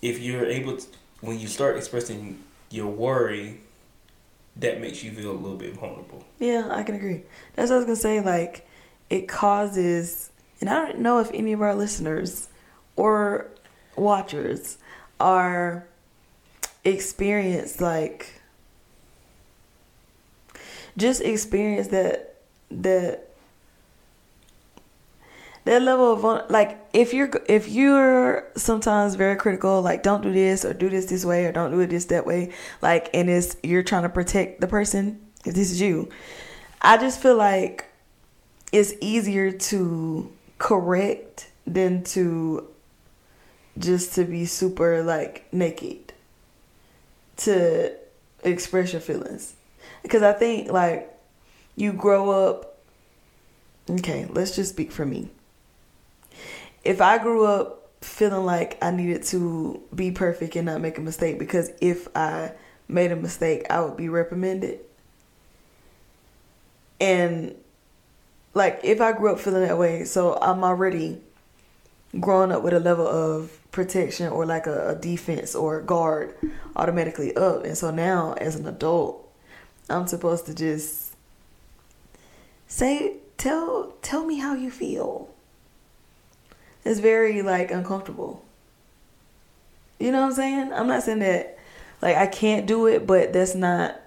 if 0.00 0.20
you're 0.20 0.46
able 0.46 0.76
to, 0.76 0.86
when 1.20 1.38
you 1.38 1.48
start 1.48 1.76
expressing 1.76 2.42
your 2.70 2.88
worry, 2.88 3.60
that 4.56 4.80
makes 4.80 5.02
you 5.02 5.12
feel 5.12 5.30
a 5.30 5.32
little 5.32 5.56
bit 5.56 5.74
vulnerable. 5.74 6.24
Yeah, 6.38 6.68
I 6.70 6.82
can 6.82 6.94
agree. 6.94 7.22
That's 7.54 7.70
what 7.70 7.76
I 7.76 7.78
was 7.78 7.86
gonna 7.86 7.96
say. 7.96 8.20
Like, 8.20 8.68
it 9.10 9.28
causes, 9.28 10.30
and 10.60 10.68
I 10.68 10.86
don't 10.86 10.98
know 10.98 11.20
if 11.20 11.30
any 11.32 11.52
of 11.52 11.62
our 11.62 11.74
listeners 11.74 12.48
or 12.96 13.48
watchers 13.96 14.78
are 15.20 15.86
experienced 16.84 17.80
like 17.80 18.42
just 20.96 21.20
experience 21.22 21.88
that 21.88 22.36
that 22.70 23.28
that 25.64 25.82
level 25.82 26.12
of 26.12 26.50
like 26.50 26.78
if 26.92 27.14
you're 27.14 27.30
if 27.48 27.68
you're 27.68 28.48
sometimes 28.56 29.14
very 29.14 29.36
critical 29.36 29.80
like 29.80 30.02
don't 30.02 30.22
do 30.22 30.32
this 30.32 30.64
or 30.64 30.74
do 30.74 30.88
this 30.88 31.06
this 31.06 31.24
way 31.24 31.44
or 31.46 31.52
don't 31.52 31.70
do 31.70 31.80
it 31.80 31.90
this 31.90 32.06
that 32.06 32.26
way 32.26 32.52
like 32.80 33.08
and 33.14 33.30
it's 33.30 33.56
you're 33.62 33.82
trying 33.82 34.02
to 34.02 34.08
protect 34.08 34.60
the 34.60 34.66
person 34.66 35.20
if 35.44 35.54
this 35.54 35.70
is 35.70 35.80
you 35.80 36.08
i 36.80 36.96
just 36.96 37.20
feel 37.20 37.36
like 37.36 37.86
it's 38.72 38.94
easier 39.00 39.52
to 39.52 40.32
correct 40.58 41.50
than 41.66 42.02
to 42.02 42.66
just 43.78 44.14
to 44.14 44.24
be 44.24 44.44
super 44.44 45.02
like 45.02 45.46
naked 45.52 46.12
to 47.34 47.96
express 48.44 48.92
your 48.92 49.00
feelings. 49.00 49.54
Because 50.02 50.22
i 50.22 50.32
think 50.32 50.70
like 50.70 51.08
you 51.76 51.92
grow 51.92 52.30
up 52.30 52.78
okay 53.88 54.26
let's 54.30 54.54
just 54.54 54.70
speak 54.70 54.92
for 54.92 55.06
me 55.06 55.28
if 56.84 57.00
I 57.00 57.18
grew 57.18 57.44
up 57.44 57.90
feeling 58.00 58.44
like 58.44 58.76
I 58.82 58.90
needed 58.90 59.22
to 59.24 59.80
be 59.94 60.10
perfect 60.10 60.56
and 60.56 60.66
not 60.66 60.80
make 60.80 60.98
a 60.98 61.00
mistake 61.00 61.38
because 61.38 61.70
if 61.80 62.08
I 62.16 62.52
made 62.88 63.12
a 63.12 63.16
mistake, 63.16 63.66
I 63.70 63.80
would 63.80 63.96
be 63.96 64.08
reprimanded. 64.08 64.80
And 67.00 67.54
like 68.54 68.80
if 68.82 69.00
I 69.00 69.12
grew 69.12 69.32
up 69.32 69.40
feeling 69.40 69.62
that 69.62 69.78
way, 69.78 70.04
so 70.04 70.38
I'm 70.40 70.64
already 70.64 71.20
growing 72.20 72.52
up 72.52 72.62
with 72.62 72.74
a 72.74 72.80
level 72.80 73.06
of 73.06 73.58
protection 73.70 74.28
or 74.28 74.44
like 74.44 74.66
a, 74.66 74.90
a 74.90 74.94
defense 74.94 75.54
or 75.54 75.80
guard 75.80 76.34
automatically 76.76 77.34
up. 77.36 77.64
And 77.64 77.76
so 77.76 77.90
now 77.90 78.34
as 78.34 78.56
an 78.56 78.66
adult, 78.66 79.28
I'm 79.88 80.06
supposed 80.06 80.46
to 80.46 80.54
just 80.54 81.14
say 82.66 83.16
tell 83.38 83.94
tell 84.02 84.24
me 84.24 84.38
how 84.38 84.54
you 84.54 84.70
feel 84.70 85.28
it's 86.84 87.00
very 87.00 87.42
like 87.42 87.70
uncomfortable. 87.70 88.44
You 89.98 90.10
know 90.10 90.20
what 90.20 90.26
I'm 90.28 90.32
saying? 90.32 90.72
I'm 90.72 90.88
not 90.88 91.02
saying 91.02 91.20
that 91.20 91.58
like 92.00 92.16
I 92.16 92.26
can't 92.26 92.66
do 92.66 92.86
it, 92.86 93.06
but 93.06 93.32
that's 93.32 93.54
not 93.54 94.00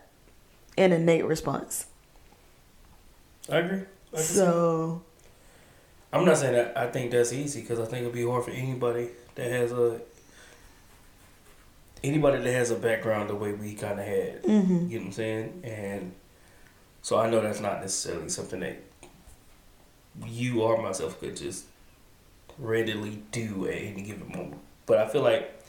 an 0.77 0.91
innate 0.91 1.25
response. 1.25 1.86
I 3.50 3.58
agree. 3.60 3.79
I 4.12 4.15
can 4.15 4.20
see. 4.25 4.34
So 4.36 5.01
I'm 6.12 6.25
not 6.25 6.38
saying 6.38 6.53
that 6.53 6.77
I 6.77 6.88
think 6.88 7.12
that's 7.12 7.32
easy 7.34 7.62
because 7.62 7.79
I 7.79 7.86
think 7.86 8.01
it'd 8.01 8.13
be 8.13 8.25
hard 8.25 8.44
for 8.44 8.51
anybody 8.51 9.10
that 9.36 9.50
has 9.51 9.72
a 9.72 10.01
anybody 12.03 12.44
that 12.44 12.51
has 12.51 12.72
a 12.72 12.75
background 12.75 13.29
the 13.29 13.36
way 13.36 13.53
we 13.53 13.74
kind 13.74 14.00
of 14.00 14.05
had. 14.05 14.44
mhm. 14.44 14.89
You 14.89 15.00
know 15.00 15.03
what 15.03 15.05
I'm 15.08 15.12
saying? 15.13 15.62
And 15.63 16.13
so 17.01 17.17
I 17.17 17.29
know 17.29 17.41
that's 17.41 17.60
not 17.62 17.82
necessarily 17.82 18.29
something 18.29 18.60
that 18.60 18.82
you 20.25 20.62
or 20.62 20.82
myself 20.82 21.20
could 21.20 21.36
just 21.36 21.65
readily 22.57 23.21
do 23.31 23.67
at 23.67 23.75
any 23.75 24.01
given 24.01 24.31
moment. 24.31 24.62
But 24.85 25.00
I 25.00 25.07
feel 25.07 25.21
like 25.21 25.59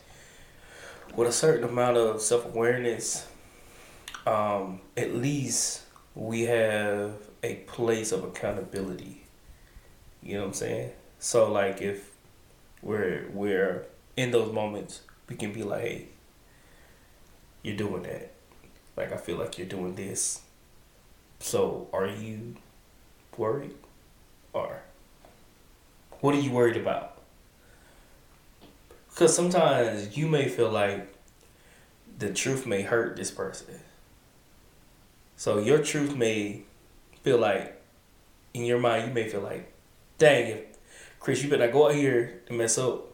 with 1.14 1.28
a 1.28 1.33
certain 1.33 1.64
amount 1.64 1.97
of 1.97 2.21
self 2.21 2.45
awareness, 2.45 3.26
um, 4.26 4.81
at 4.97 5.14
least 5.14 5.83
we 6.14 6.43
have 6.43 7.12
a 7.43 7.57
place 7.66 8.12
of 8.12 8.25
accountability. 8.25 9.23
You 10.23 10.35
know 10.35 10.40
what 10.40 10.47
I'm 10.49 10.55
saying? 10.55 10.90
So 11.19 11.50
like 11.50 11.81
if 11.81 12.11
we're 12.83 13.28
we're 13.33 13.87
in 14.16 14.31
those 14.31 14.52
moments, 14.52 15.02
we 15.28 15.37
can 15.37 15.52
be 15.52 15.62
like, 15.62 15.83
hey, 15.83 16.09
you're 17.62 17.76
doing 17.76 18.02
that. 18.02 18.33
Like 18.97 19.12
I 19.12 19.16
feel 19.16 19.37
like 19.37 19.59
you're 19.59 19.66
doing 19.66 19.95
this. 19.95 20.40
So 21.40 21.88
are 21.93 22.07
you 22.07 22.57
worried? 23.37 23.75
Or 24.52 24.81
what 26.21 26.35
are 26.35 26.41
you 26.41 26.51
worried 26.51 26.77
about? 26.77 27.19
Because 29.11 29.35
sometimes 29.35 30.17
you 30.17 30.29
may 30.29 30.49
feel 30.49 30.71
like 30.71 31.13
the 32.19 32.33
truth 32.33 32.67
may 32.67 32.83
hurt 32.83 33.17
this 33.17 33.31
person. 33.31 33.81
So 35.37 35.59
your 35.59 35.79
truth 35.83 36.15
may 36.17 36.63
feel 37.23 37.39
like, 37.39 37.81
in 38.55 38.65
your 38.65 38.79
mind, 38.79 39.09
you 39.09 39.15
may 39.15 39.29
feel 39.29 39.41
like, 39.41 39.73
dang, 40.19 40.47
if 40.51 40.61
Kris, 41.21 41.43
you 41.43 41.51
better 41.51 41.67
not 41.67 41.73
go 41.73 41.89
out 41.89 41.95
here 41.95 42.41
and 42.49 42.59
mess 42.59 42.79
up 42.79 43.07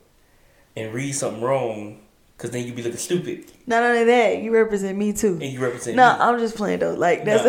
and 0.76 0.92
read 0.94 1.12
something 1.12 1.42
wrong, 1.42 2.00
because 2.36 2.50
then 2.50 2.64
you'd 2.66 2.76
be 2.76 2.82
looking 2.82 2.98
stupid 2.98 3.50
not 3.66 3.82
only 3.82 4.04
that, 4.04 4.42
you 4.42 4.52
represent 4.52 4.98
me 4.98 5.12
too. 5.12 5.34
and 5.34 5.44
you 5.44 5.60
represent 5.60 5.96
No, 5.96 6.12
me. 6.14 6.18
I'm 6.20 6.38
just 6.38 6.56
playing 6.56 6.80
though. 6.80 6.94
Like 6.94 7.24
that's 7.24 7.44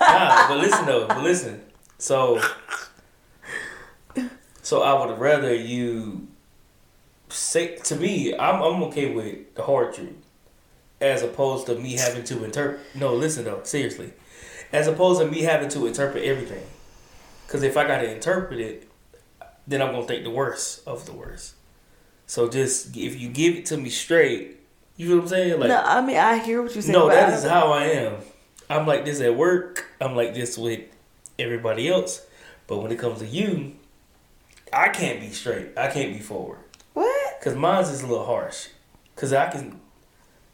nah, 0.00 0.48
but 0.48 0.58
listen 0.58 0.86
though, 0.86 1.06
but 1.06 1.22
listen. 1.22 1.60
So, 1.98 2.40
so 4.68 4.82
I 4.82 4.92
would 4.92 5.18
rather 5.18 5.54
you 5.54 6.28
say 7.30 7.76
to 7.76 7.96
me, 7.96 8.36
I'm 8.36 8.60
I'm 8.60 8.82
okay 8.88 9.14
with 9.14 9.54
the 9.54 9.62
hard 9.62 9.94
truth, 9.94 10.12
as 11.00 11.22
opposed 11.22 11.68
to 11.68 11.74
me 11.74 11.94
having 11.94 12.22
to 12.24 12.44
interpret. 12.44 12.80
No, 12.94 13.14
listen 13.14 13.46
though, 13.46 13.62
seriously, 13.64 14.12
as 14.70 14.86
opposed 14.86 15.22
to 15.22 15.26
me 15.26 15.40
having 15.40 15.70
to 15.70 15.86
interpret 15.86 16.22
everything, 16.22 16.62
because 17.46 17.62
if 17.62 17.78
I 17.78 17.86
got 17.86 18.02
to 18.02 18.14
interpret 18.14 18.60
it, 18.60 18.90
then 19.66 19.80
I'm 19.80 19.92
gonna 19.92 20.06
think 20.06 20.24
the 20.24 20.36
worst 20.42 20.86
of 20.86 21.06
the 21.06 21.14
worst. 21.14 21.54
So 22.26 22.50
just 22.50 22.94
if 22.94 23.18
you 23.18 23.30
give 23.30 23.56
it 23.56 23.64
to 23.66 23.78
me 23.78 23.88
straight, 23.88 24.58
you 24.98 25.08
know 25.08 25.14
what 25.14 25.22
I'm 25.22 25.28
saying? 25.28 25.60
Like 25.60 25.70
no. 25.70 25.80
I 25.82 26.02
mean, 26.02 26.18
I 26.18 26.36
hear 26.44 26.60
what 26.60 26.74
you're 26.74 26.82
saying. 26.82 26.92
no, 26.92 27.08
that 27.08 27.32
is 27.32 27.46
I- 27.46 27.48
how 27.48 27.72
I 27.72 27.84
am. 27.84 28.16
I'm 28.68 28.86
like 28.86 29.06
this 29.06 29.22
at 29.22 29.34
work. 29.34 29.86
I'm 29.98 30.14
like 30.14 30.34
this 30.34 30.58
with 30.58 30.80
everybody 31.38 31.88
else. 31.88 32.20
But 32.66 32.82
when 32.82 32.92
it 32.92 32.98
comes 32.98 33.20
to 33.20 33.26
you, 33.26 33.72
I 34.72 34.88
can't 34.88 35.20
be 35.20 35.30
straight. 35.30 35.76
I 35.76 35.88
can't 35.90 36.12
be 36.12 36.20
forward. 36.20 36.60
What? 36.94 37.40
Cause 37.40 37.54
mine's 37.54 37.90
is 37.90 38.02
a 38.02 38.06
little 38.06 38.26
harsh. 38.26 38.68
Cause 39.16 39.32
I 39.32 39.48
can, 39.48 39.80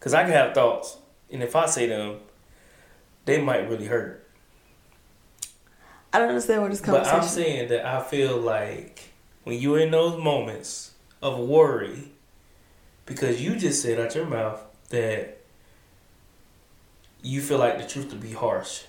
cause 0.00 0.14
I 0.14 0.22
can 0.22 0.32
have 0.32 0.54
thoughts, 0.54 0.96
and 1.30 1.42
if 1.42 1.54
I 1.56 1.66
say 1.66 1.86
them, 1.86 2.18
they 3.24 3.40
might 3.40 3.68
really 3.68 3.86
hurt. 3.86 4.26
I 6.12 6.18
don't 6.18 6.28
understand 6.28 6.62
what 6.62 6.70
this 6.70 6.80
But 6.80 7.04
conversation. 7.04 7.20
I'm 7.20 7.28
saying 7.28 7.68
that 7.70 7.86
I 7.86 8.02
feel 8.02 8.36
like 8.36 9.10
when 9.42 9.58
you're 9.58 9.80
in 9.80 9.90
those 9.90 10.22
moments 10.22 10.92
of 11.20 11.38
worry, 11.38 12.10
because 13.06 13.42
you 13.42 13.56
just 13.56 13.82
said 13.82 13.98
out 13.98 14.14
your 14.14 14.26
mouth 14.26 14.62
that 14.90 15.38
you 17.22 17.40
feel 17.40 17.58
like 17.58 17.78
the 17.78 17.86
truth 17.86 18.10
to 18.10 18.16
be 18.16 18.32
harsh. 18.32 18.84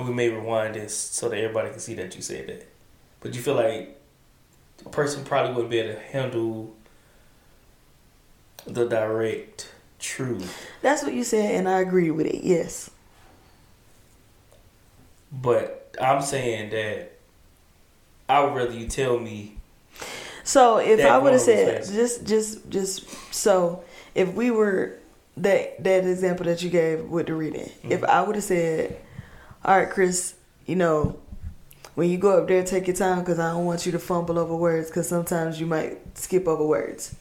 And 0.00 0.08
we 0.08 0.14
may 0.14 0.30
rewind 0.30 0.76
this 0.76 0.96
so 0.96 1.28
that 1.28 1.36
everybody 1.36 1.68
can 1.70 1.78
see 1.78 1.92
that 1.94 2.16
you 2.16 2.22
said 2.22 2.46
that. 2.48 2.66
But 3.20 3.34
you 3.34 3.42
feel 3.42 3.54
like 3.54 4.00
the 4.78 4.88
person 4.88 5.24
probably 5.24 5.52
wouldn't 5.52 5.70
be 5.70 5.78
able 5.78 5.94
to 5.94 6.00
handle 6.00 6.74
the 8.66 8.88
direct 8.88 9.70
truth. 9.98 10.56
That's 10.80 11.02
what 11.02 11.12
you 11.12 11.22
said, 11.22 11.54
and 11.54 11.68
I 11.68 11.80
agree 11.80 12.10
with 12.10 12.26
it. 12.26 12.42
Yes. 12.42 12.88
But 15.30 15.94
I'm 16.00 16.22
saying 16.22 16.70
that 16.70 17.12
I 18.28 18.42
would 18.42 18.54
rather 18.54 18.72
you 18.72 18.86
tell 18.88 19.18
me 19.18 19.56
So 20.44 20.78
if 20.78 21.04
I 21.04 21.18
would 21.18 21.32
have 21.34 21.42
said 21.42 21.84
just 21.84 22.24
just 22.26 22.68
just 22.70 23.34
so 23.34 23.84
if 24.14 24.32
we 24.32 24.50
were 24.50 24.96
that 25.36 25.82
that 25.84 26.06
example 26.06 26.46
that 26.46 26.62
you 26.62 26.70
gave 26.70 27.04
with 27.04 27.26
the 27.26 27.34
reading, 27.34 27.66
Mm-hmm. 27.66 27.92
if 27.92 28.02
I 28.04 28.22
would 28.22 28.34
have 28.36 28.44
said, 28.44 28.98
"All 29.64 29.76
right, 29.76 29.90
Kris, 29.90 30.34
you 30.66 30.76
know, 30.76 31.18
when 31.94 32.08
you 32.08 32.18
go 32.18 32.38
up 32.38 32.48
there, 32.48 32.64
take 32.64 32.86
your 32.86 32.96
time 32.96 33.20
because 33.20 33.38
I 33.38 33.52
don't 33.52 33.66
want 33.66 33.86
you 33.86 33.92
to 33.92 33.98
fumble 33.98 34.38
over 34.38 34.54
words 34.56 34.88
because 34.88 35.08
sometimes 35.08 35.60
you 35.60 35.66
might 35.66 36.16
skip 36.18 36.46
over 36.48 36.64
words." 36.64 37.14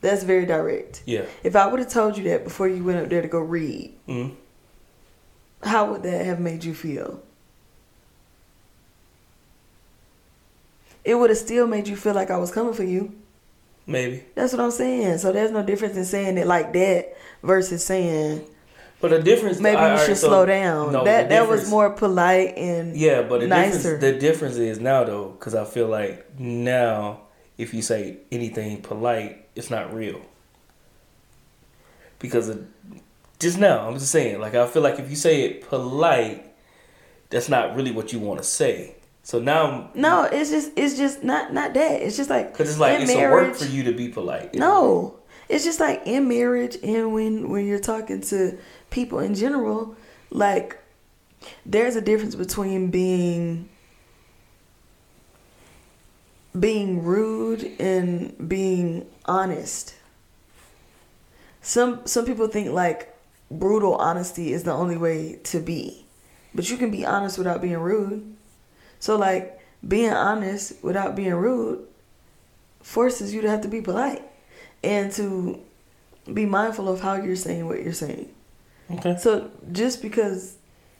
That's 0.00 0.24
very 0.24 0.46
direct. 0.46 1.02
Yeah. 1.06 1.26
If 1.44 1.54
I 1.54 1.66
would 1.68 1.78
have 1.78 1.88
told 1.88 2.16
you 2.18 2.24
that 2.24 2.42
before 2.42 2.66
you 2.66 2.82
went 2.82 2.98
up 2.98 3.08
there 3.08 3.22
to 3.22 3.28
go 3.28 3.40
read, 3.40 3.92
mm 4.08 4.34
how 5.64 5.92
would 5.92 6.02
that 6.02 6.26
have 6.26 6.40
made 6.40 6.64
you 6.64 6.74
feel? 6.74 7.22
It 11.04 11.14
would 11.14 11.30
have 11.30 11.38
still 11.38 11.66
made 11.66 11.88
you 11.88 11.96
feel 11.96 12.14
like 12.14 12.30
I 12.30 12.36
was 12.36 12.50
coming 12.50 12.74
for 12.74 12.84
you. 12.84 13.12
Maybe. 13.86 14.24
That's 14.34 14.52
what 14.52 14.60
I'm 14.60 14.70
saying. 14.70 15.18
So 15.18 15.32
there's 15.32 15.50
no 15.50 15.62
difference 15.62 15.96
in 15.96 16.04
saying 16.04 16.38
it 16.38 16.46
like 16.46 16.72
that 16.72 17.16
versus 17.42 17.84
saying 17.84 18.46
But 19.02 19.10
the 19.10 19.18
difference 19.20 19.58
maybe 19.60 19.76
you 19.76 19.82
right, 19.82 20.06
should 20.06 20.16
so- 20.16 20.28
slow 20.28 20.46
down. 20.46 20.92
no, 20.92 21.04
that 21.04 21.28
that 21.28 21.48
was 21.48 21.68
more 21.68 21.90
polite 21.90 22.56
and 22.56 22.96
Yeah, 22.96 23.22
but 23.22 23.40
the 23.40 23.48
nicer. 23.48 23.98
difference 23.98 24.00
the 24.00 24.12
difference 24.18 24.56
is 24.56 24.78
now 24.80 25.04
though, 25.04 25.28
because 25.38 25.54
I 25.54 25.64
feel 25.66 25.88
like 25.88 26.38
now 26.38 27.22
if 27.58 27.74
you 27.74 27.82
say 27.82 28.18
anything 28.30 28.80
polite, 28.80 29.46
it's 29.54 29.70
not 29.70 29.92
real. 29.92 30.20
Because 32.18 32.48
of, 32.48 32.64
just 33.40 33.58
now, 33.58 33.88
I'm 33.88 33.94
just 33.94 34.12
saying, 34.12 34.40
like 34.40 34.54
I 34.54 34.66
feel 34.66 34.82
like 34.82 34.98
if 35.00 35.10
you 35.10 35.16
say 35.16 35.42
it 35.42 35.68
polite, 35.68 36.46
that's 37.30 37.48
not 37.48 37.74
really 37.74 37.90
what 37.90 38.12
you 38.12 38.20
want 38.20 38.40
to 38.40 38.44
say. 38.46 38.94
So 39.24 39.38
now, 39.40 39.90
No, 39.94 40.24
it's 40.30 40.50
just 40.50 40.70
it's 40.76 40.96
just 40.96 41.24
not 41.24 41.52
not 41.52 41.74
that. 41.74 42.02
It's 42.02 42.16
just 42.16 42.30
like 42.30 42.52
because 42.52 42.70
it's 42.70 42.78
like 42.78 43.00
it's 43.00 43.10
a 43.10 43.28
work 43.30 43.54
for 43.56 43.64
you 43.64 43.82
to 43.84 43.92
be 43.92 44.08
polite. 44.08 44.54
No, 44.54 45.16
it's 45.48 45.64
just 45.64 45.80
like 45.80 46.02
in 46.06 46.28
marriage 46.28 46.76
and 46.82 47.12
when 47.12 47.48
when 47.50 47.66
you're 47.66 47.80
talking 47.80 48.20
to 48.22 48.58
people 48.92 49.18
in 49.18 49.34
general, 49.34 49.96
like 50.30 50.78
there's 51.66 51.96
a 51.96 52.00
difference 52.00 52.34
between 52.34 52.90
being 52.90 53.68
being 56.58 57.02
rude 57.02 57.64
and 57.80 58.48
being 58.48 59.06
honest. 59.24 59.94
Some 61.60 62.06
some 62.06 62.26
people 62.26 62.46
think 62.46 62.70
like 62.70 63.16
brutal 63.50 63.94
honesty 63.96 64.52
is 64.52 64.62
the 64.62 64.72
only 64.72 64.96
way 64.96 65.40
to 65.44 65.60
be. 65.60 66.04
But 66.54 66.70
you 66.70 66.76
can 66.76 66.90
be 66.90 67.04
honest 67.04 67.38
without 67.38 67.62
being 67.62 67.78
rude. 67.78 68.36
So 69.00 69.16
like 69.16 69.58
being 69.86 70.12
honest 70.12 70.82
without 70.84 71.16
being 71.16 71.34
rude 71.34 71.86
forces 72.82 73.32
you 73.32 73.40
to 73.40 73.50
have 73.50 73.62
to 73.62 73.68
be 73.68 73.80
polite 73.80 74.22
and 74.84 75.10
to 75.12 75.60
be 76.32 76.46
mindful 76.46 76.88
of 76.88 77.00
how 77.00 77.14
you're 77.14 77.36
saying 77.36 77.66
what 77.66 77.82
you're 77.82 77.92
saying. 77.92 78.28
Okay. 78.94 79.16
So 79.18 79.50
just 79.70 80.02
because 80.02 80.56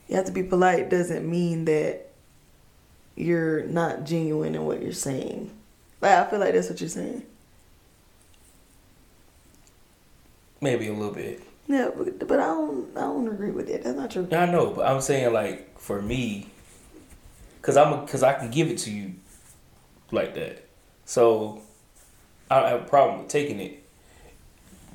you 0.08 0.16
have 0.16 0.24
to 0.26 0.32
be 0.32 0.42
polite 0.42 0.90
doesn't 0.90 1.28
mean 1.28 1.64
that 1.66 2.08
you're 3.16 3.64
not 3.64 4.04
genuine 4.04 4.54
in 4.54 4.64
what 4.64 4.82
you're 4.82 4.92
saying. 4.92 5.50
Like 6.00 6.12
I 6.12 6.28
feel 6.28 6.38
like 6.38 6.54
that's 6.54 6.70
what 6.70 6.80
you're 6.80 6.88
saying. 6.88 7.22
Maybe 10.60 10.88
a 10.88 10.92
little 10.92 11.14
bit. 11.14 11.42
Yeah, 11.68 11.90
but, 11.96 12.26
but 12.26 12.38
I 12.38 12.46
don't 12.46 12.96
I 12.96 13.00
don't 13.00 13.28
agree 13.28 13.50
with 13.50 13.68
that. 13.68 13.84
That's 13.84 13.96
not 13.96 14.10
true. 14.10 14.28
I 14.32 14.46
know, 14.46 14.70
but 14.70 14.86
I'm 14.86 15.00
saying 15.00 15.32
like 15.32 15.78
for 15.78 16.00
me, 16.00 16.48
cause 17.62 17.76
I'm 17.76 18.06
cause 18.06 18.22
I 18.22 18.34
can 18.34 18.50
give 18.50 18.68
it 18.68 18.78
to 18.78 18.90
you 18.90 19.14
like 20.10 20.34
that. 20.34 20.66
So 21.04 21.62
I 22.50 22.60
don't 22.60 22.68
have 22.68 22.82
a 22.82 22.88
problem 22.88 23.20
with 23.20 23.28
taking 23.28 23.60
it 23.60 23.82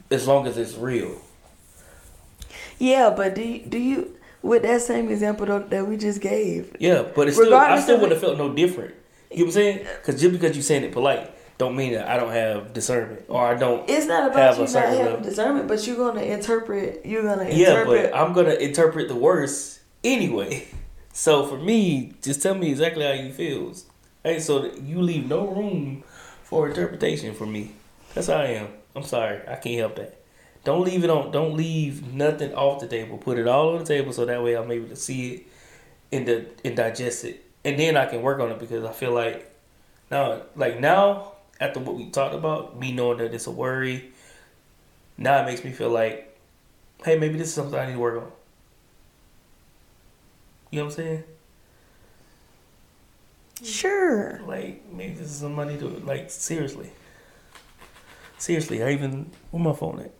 as 0.09 0.27
long 0.27 0.47
as 0.47 0.57
it's 0.57 0.75
real. 0.75 1.21
Yeah, 2.79 3.09
but 3.15 3.35
do 3.35 3.41
you, 3.41 3.59
do 3.65 3.77
you 3.77 4.17
with 4.41 4.63
that 4.63 4.81
same 4.81 5.09
example 5.09 5.45
though, 5.45 5.59
that 5.59 5.87
we 5.87 5.97
just 5.97 6.21
gave? 6.21 6.75
Yeah, 6.79 7.03
but 7.15 7.27
it's 7.27 7.37
still 7.37 7.53
I 7.53 7.79
still 7.79 7.99
would 7.99 8.11
it- 8.11 8.15
have 8.15 8.21
felt 8.21 8.37
no 8.37 8.53
different. 8.53 8.93
You 9.31 9.39
know 9.39 9.43
what 9.43 9.47
I'm 9.47 9.51
saying? 9.53 9.87
Because 10.01 10.21
just 10.21 10.31
because 10.31 10.55
you're 10.55 10.63
saying 10.63 10.83
it 10.83 10.93
polite, 10.93 11.31
don't 11.57 11.75
mean 11.75 11.93
that 11.93 12.07
I 12.07 12.15
don't 12.17 12.31
have 12.31 12.71
discernment 12.73 13.25
or 13.27 13.45
I 13.45 13.55
don't. 13.55 13.89
It's 13.89 14.05
not 14.05 14.31
about 14.31 14.55
Have 14.55 14.59
a 14.59 14.67
you 14.67 14.73
not 14.73 14.83
having 14.85 15.05
level. 15.05 15.21
discernment, 15.21 15.67
but 15.67 15.85
you're 15.85 15.97
gonna 15.97 16.21
interpret. 16.21 17.05
You're 17.05 17.23
gonna 17.23 17.49
Yeah, 17.49 17.71
interpret. 17.71 18.11
but 18.11 18.17
I'm 18.17 18.31
gonna 18.33 18.53
interpret 18.53 19.07
the 19.09 19.15
worst 19.15 19.79
anyway. 20.03 20.67
So 21.13 21.47
for 21.47 21.57
me, 21.57 22.13
just 22.21 22.43
tell 22.43 22.53
me 22.53 22.69
exactly 22.69 23.03
how 23.03 23.11
you 23.13 23.33
feels. 23.33 23.85
Hey, 24.23 24.39
so 24.39 24.65
you 24.75 25.01
leave 25.01 25.27
no 25.27 25.47
room 25.47 26.03
for 26.43 26.69
interpretation 26.69 27.33
for 27.33 27.47
me. 27.47 27.71
That's 28.13 28.27
how 28.27 28.35
I 28.35 28.45
am. 28.61 28.67
I'm 28.95 29.01
sorry, 29.01 29.39
I 29.47 29.55
can't 29.55 29.79
help 29.79 29.95
that. 29.95 30.13
Don't 30.63 30.83
leave 30.83 31.03
it 31.03 31.09
on. 31.09 31.31
Don't 31.31 31.55
leave 31.55 32.13
nothing 32.13 32.53
off 32.53 32.79
the 32.79 32.87
table. 32.87 33.17
Put 33.17 33.37
it 33.37 33.47
all 33.47 33.73
on 33.73 33.79
the 33.79 33.85
table 33.85 34.11
so 34.13 34.25
that 34.25 34.43
way 34.43 34.55
I'm 34.55 34.71
able 34.71 34.89
to 34.89 34.95
see 34.95 35.33
it 35.33 35.47
and 36.11 36.27
the 36.27 36.45
and 36.63 36.75
digest 36.75 37.25
it, 37.25 37.43
and 37.65 37.79
then 37.79 37.97
I 37.97 38.05
can 38.05 38.21
work 38.21 38.39
on 38.39 38.51
it 38.51 38.59
because 38.59 38.83
I 38.83 38.93
feel 38.93 39.13
like 39.13 39.53
now, 40.09 40.41
like 40.55 40.79
now 40.79 41.33
after 41.59 41.79
what 41.79 41.95
we 41.95 42.09
talked 42.09 42.35
about, 42.35 42.79
me 42.79 42.91
knowing 42.91 43.17
that 43.19 43.33
it's 43.33 43.47
a 43.47 43.51
worry, 43.51 44.11
now 45.17 45.41
it 45.41 45.45
makes 45.45 45.63
me 45.63 45.71
feel 45.71 45.89
like 45.89 46.27
hey, 47.03 47.17
maybe 47.17 47.37
this 47.37 47.49
is 47.49 47.53
something 47.53 47.77
I 47.77 47.85
need 47.87 47.93
to 47.93 47.99
work 47.99 48.21
on. 48.21 48.31
You 50.71 50.79
know 50.79 50.85
what 50.85 50.91
I'm 50.91 50.95
saying? 50.95 51.23
sure. 53.63 54.39
Like 54.45 54.83
maybe 54.91 55.15
this 55.15 55.29
is 55.31 55.37
something 55.37 55.59
I 55.59 55.71
need 55.71 55.79
to 55.79 55.87
like 56.05 56.29
seriously. 56.29 56.91
Seriously, 58.37 58.83
I 58.83 58.91
even 58.91 59.31
where 59.51 59.63
my 59.63 59.73
phone 59.73 59.99
at? 59.99 60.11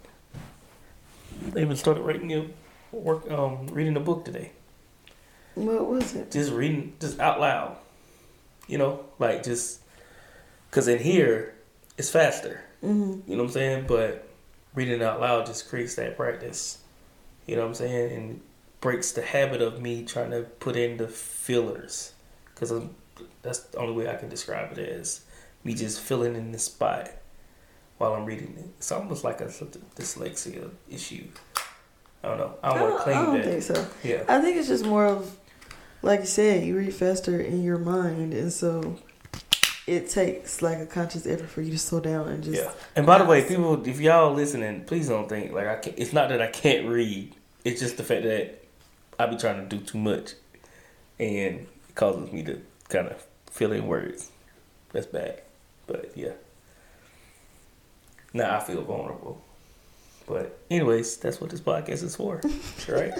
I 1.55 1.59
even 1.59 1.75
started 1.75 2.01
writing 2.01 2.33
a 2.33 2.47
work 2.91 3.29
um 3.31 3.67
reading 3.67 3.95
a 3.97 3.99
book 3.99 4.25
today. 4.25 4.51
What 5.55 5.87
was 5.87 6.15
it? 6.15 6.31
Just 6.31 6.51
reading 6.51 6.93
just 6.99 7.19
out 7.19 7.39
loud. 7.39 7.77
You 8.67 8.77
know, 8.77 9.05
like 9.19 9.43
just 9.43 9.81
cuz 10.71 10.87
in 10.87 10.99
here 10.99 11.55
it's 11.97 12.09
faster. 12.09 12.61
hmm 12.81 13.19
You 13.25 13.35
know 13.35 13.43
what 13.43 13.49
I'm 13.49 13.53
saying? 13.53 13.85
But 13.87 14.27
reading 14.75 15.01
out 15.01 15.19
loud 15.19 15.45
just 15.45 15.69
creates 15.69 15.95
that 15.95 16.17
practice. 16.17 16.79
You 17.45 17.55
know 17.55 17.61
what 17.61 17.69
I'm 17.69 17.75
saying? 17.75 18.11
And 18.11 18.41
breaks 18.81 19.11
the 19.11 19.21
habit 19.23 19.61
of 19.61 19.81
me 19.81 20.03
trying 20.03 20.31
to 20.31 20.41
put 20.41 20.75
in 20.75 20.97
the 20.97 21.07
fillers. 21.07 22.13
Because 22.53 22.73
that's 23.41 23.59
the 23.59 23.77
only 23.79 23.93
way 23.93 24.11
I 24.11 24.15
can 24.15 24.29
describe 24.29 24.77
it 24.77 24.79
as 24.79 25.21
me 25.63 25.73
just 25.73 25.99
filling 25.99 26.35
in 26.35 26.51
the 26.51 26.59
spot 26.59 27.09
while 27.97 28.13
I'm 28.13 28.25
reading 28.25 28.55
it. 28.57 28.69
It's 28.77 28.91
almost 28.91 29.23
like 29.23 29.41
a 29.41 29.45
dyslexia 29.45 30.69
issue. 30.89 31.25
I 32.23 32.29
don't 32.29 32.37
know. 32.37 32.53
I 32.63 32.69
I 32.69 32.73
don't 32.77 32.81
want 32.81 32.81
don't, 32.81 32.93
oh, 32.93 32.97
to 32.97 33.03
claim 33.03 33.17
I 33.17 33.25
don't 33.25 33.35
that. 33.35 33.45
think 33.45 33.63
so. 33.63 33.87
Yeah. 34.03 34.23
I 34.27 34.41
think 34.41 34.57
it's 34.57 34.67
just 34.67 34.85
more 34.85 35.05
of, 35.05 35.35
like 36.01 36.21
you 36.21 36.25
said, 36.25 36.65
you 36.65 36.77
read 36.77 36.93
faster 36.93 37.39
in 37.39 37.63
your 37.63 37.77
mind, 37.77 38.33
and 38.33 38.51
so 38.51 38.97
it 39.85 40.09
takes 40.09 40.61
like 40.61 40.79
a 40.79 40.85
conscious 40.85 41.25
effort 41.25 41.49
for 41.49 41.61
you 41.61 41.71
to 41.71 41.79
slow 41.79 41.99
down 41.99 42.27
and 42.27 42.43
just. 42.43 42.61
Yeah. 42.61 42.71
And 42.95 43.05
by 43.05 43.17
the 43.17 43.25
way, 43.25 43.47
people, 43.47 43.87
if 43.87 43.99
y'all 43.99 44.33
listening, 44.33 44.83
please 44.85 45.07
don't 45.07 45.29
think 45.29 45.51
like 45.53 45.67
I 45.67 45.75
can't. 45.77 45.97
It's 45.97 46.13
not 46.13 46.29
that 46.29 46.41
I 46.41 46.47
can't 46.47 46.87
read. 46.87 47.33
It's 47.63 47.79
just 47.79 47.97
the 47.97 48.03
fact 48.03 48.23
that 48.23 48.63
I 49.19 49.25
be 49.25 49.37
trying 49.37 49.67
to 49.67 49.75
do 49.77 49.83
too 49.83 49.97
much, 49.97 50.33
and 51.19 51.67
it 51.89 51.95
causes 51.95 52.31
me 52.31 52.43
to 52.43 52.61
kind 52.89 53.07
of 53.07 53.25
fill 53.49 53.71
in 53.71 53.87
words. 53.87 54.31
That's 54.91 55.07
bad. 55.07 55.41
But 55.85 56.11
yeah. 56.15 56.33
Now 58.37 58.57
I 58.57 58.59
feel 58.59 58.83
vulnerable. 58.83 59.41
But 60.27 60.59
anyways, 60.69 61.17
that's 61.17 61.41
what 61.41 61.49
this 61.49 61.59
podcast 61.59 62.03
is 62.03 62.15
for, 62.15 62.39
right? 62.87 63.13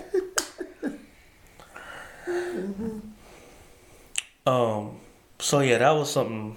Um. 4.46 5.00
So 5.40 5.60
yeah, 5.62 5.80
that 5.80 5.92
was 5.92 6.12
something 6.12 6.56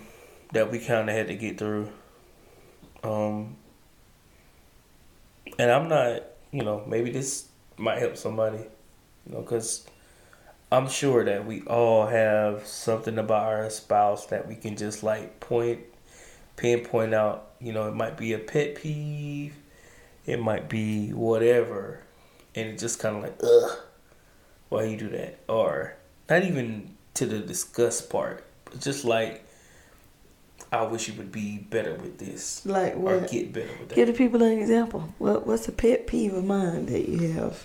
that 0.53 0.70
we 0.70 0.79
kind 0.79 1.09
of 1.09 1.16
had 1.16 1.29
to 1.29 1.35
get 1.35 1.59
through. 1.59 1.88
Um, 3.03 3.57
and 5.59 5.70
I'm 5.70 5.88
not, 5.88 6.23
you 6.53 6.62
know, 6.62 6.83
maybe 6.87 7.11
this 7.11 7.49
might 7.79 7.99
help 7.99 8.16
somebody, 8.16 8.59
you 8.59 9.33
know, 9.33 9.40
because 9.40 9.87
I'm 10.73 10.88
sure 10.88 11.25
that 11.25 11.46
we 11.46 11.62
all 11.62 12.07
have 12.07 12.66
something 12.66 13.18
about 13.18 13.44
our 13.44 13.70
spouse 13.70 14.27
that 14.27 14.46
we 14.46 14.55
can 14.55 14.77
just 14.77 15.03
like 15.03 15.40
point, 15.40 15.81
pinpoint 16.61 17.14
out. 17.14 17.53
You 17.59 17.73
know, 17.73 17.88
it 17.88 17.94
might 17.94 18.16
be 18.16 18.33
a 18.33 18.38
pet 18.38 18.77
peeve, 18.77 19.55
it 20.27 20.40
might 20.40 20.68
be 20.68 21.11
whatever, 21.11 22.01
and 22.55 22.68
it 22.68 22.79
just 22.79 22.99
kind 22.99 23.16
of 23.16 23.23
like, 23.23 23.37
ugh, 23.42 23.79
why 24.68 24.85
you 24.85 24.96
do 24.96 25.09
that? 25.11 25.40
Or 25.49 25.96
not 26.29 26.44
even 26.44 26.96
to 27.14 27.27
the 27.27 27.38
disgust 27.38 28.09
part, 28.09 28.44
but 28.64 28.81
just 28.81 29.05
like, 29.05 29.44
I 30.73 30.83
wish 30.85 31.09
you 31.09 31.14
would 31.14 31.33
be 31.33 31.59
better 31.59 31.94
with 31.94 32.18
this 32.18 32.64
Like 32.64 32.96
or 32.96 33.20
get 33.20 33.53
better 33.53 33.73
with 33.79 33.88
that. 33.88 33.94
Give 33.96 34.07
the 34.07 34.14
people 34.14 34.42
an 34.42 34.59
example. 34.59 35.12
What 35.18 35.46
What's 35.46 35.66
a 35.66 35.73
pet 35.73 36.07
peeve 36.07 36.33
of 36.33 36.44
mine 36.44 36.87
that 36.87 37.09
you 37.09 37.33
have? 37.33 37.64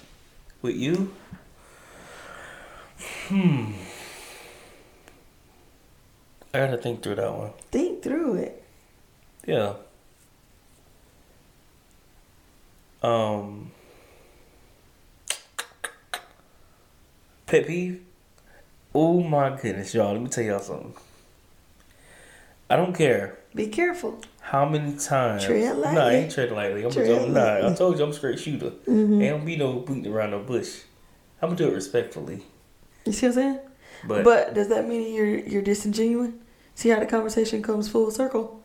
With 0.61 0.75
you? 0.75 1.13
Hmm. 3.27 3.73
I 6.53 6.59
gotta 6.59 6.77
think 6.77 7.03
through 7.03 7.15
that 7.15 7.31
one. 7.31 7.51
Think 7.71 8.01
through 8.01 8.35
it. 8.35 8.64
Yeah. 9.45 9.73
Um. 13.03 13.71
Pet 17.45 17.67
peeve? 17.67 18.01
Oh 18.93 19.21
my 19.21 19.49
goodness, 19.61 19.93
y'all. 19.93 20.13
Let 20.13 20.21
me 20.21 20.29
tell 20.29 20.43
y'all 20.43 20.59
something. 20.59 20.93
I 22.69 22.75
don't 22.75 22.95
care 22.95 23.37
Be 23.53 23.67
careful. 23.67 24.19
how 24.41 24.67
many 24.67 24.97
times. 24.97 25.45
Tread 25.45 25.77
No, 25.77 25.83
I 25.83 26.13
ain't 26.13 26.31
tread 26.31 26.51
lightly. 26.51 26.83
I'm, 26.83 26.91
Tread 26.91 27.21
I'm, 27.21 27.33
nah, 27.33 27.69
I 27.69 27.73
told 27.75 27.99
you 27.99 28.03
I'm 28.05 28.09
a 28.09 28.13
straight 28.13 28.39
shooter. 28.39 28.71
Mhm. 28.87 29.21
Ain't 29.21 29.29
don't 29.37 29.45
be 29.45 29.55
no 29.57 29.73
beating 29.73 30.07
around 30.11 30.31
no 30.31 30.39
bush. 30.39 30.79
I'm 31.41 31.49
gonna 31.49 31.57
do 31.57 31.67
it 31.67 31.73
respectfully, 31.75 32.41
You 33.05 33.11
see 33.11 33.27
what 33.27 33.37
I'm 33.37 33.41
saying? 33.43 33.59
but, 34.07 34.23
But, 34.23 34.53
does 34.55 34.69
that 34.69 34.87
mean 34.87 35.13
you're 35.13 35.27
you're 35.37 35.61
disingenuous? 35.61 36.31
See 36.73 36.89
how 36.89 36.99
the 36.99 37.05
conversation 37.05 37.61
comes 37.61 37.87
full 37.87 38.09
circle? 38.09 38.61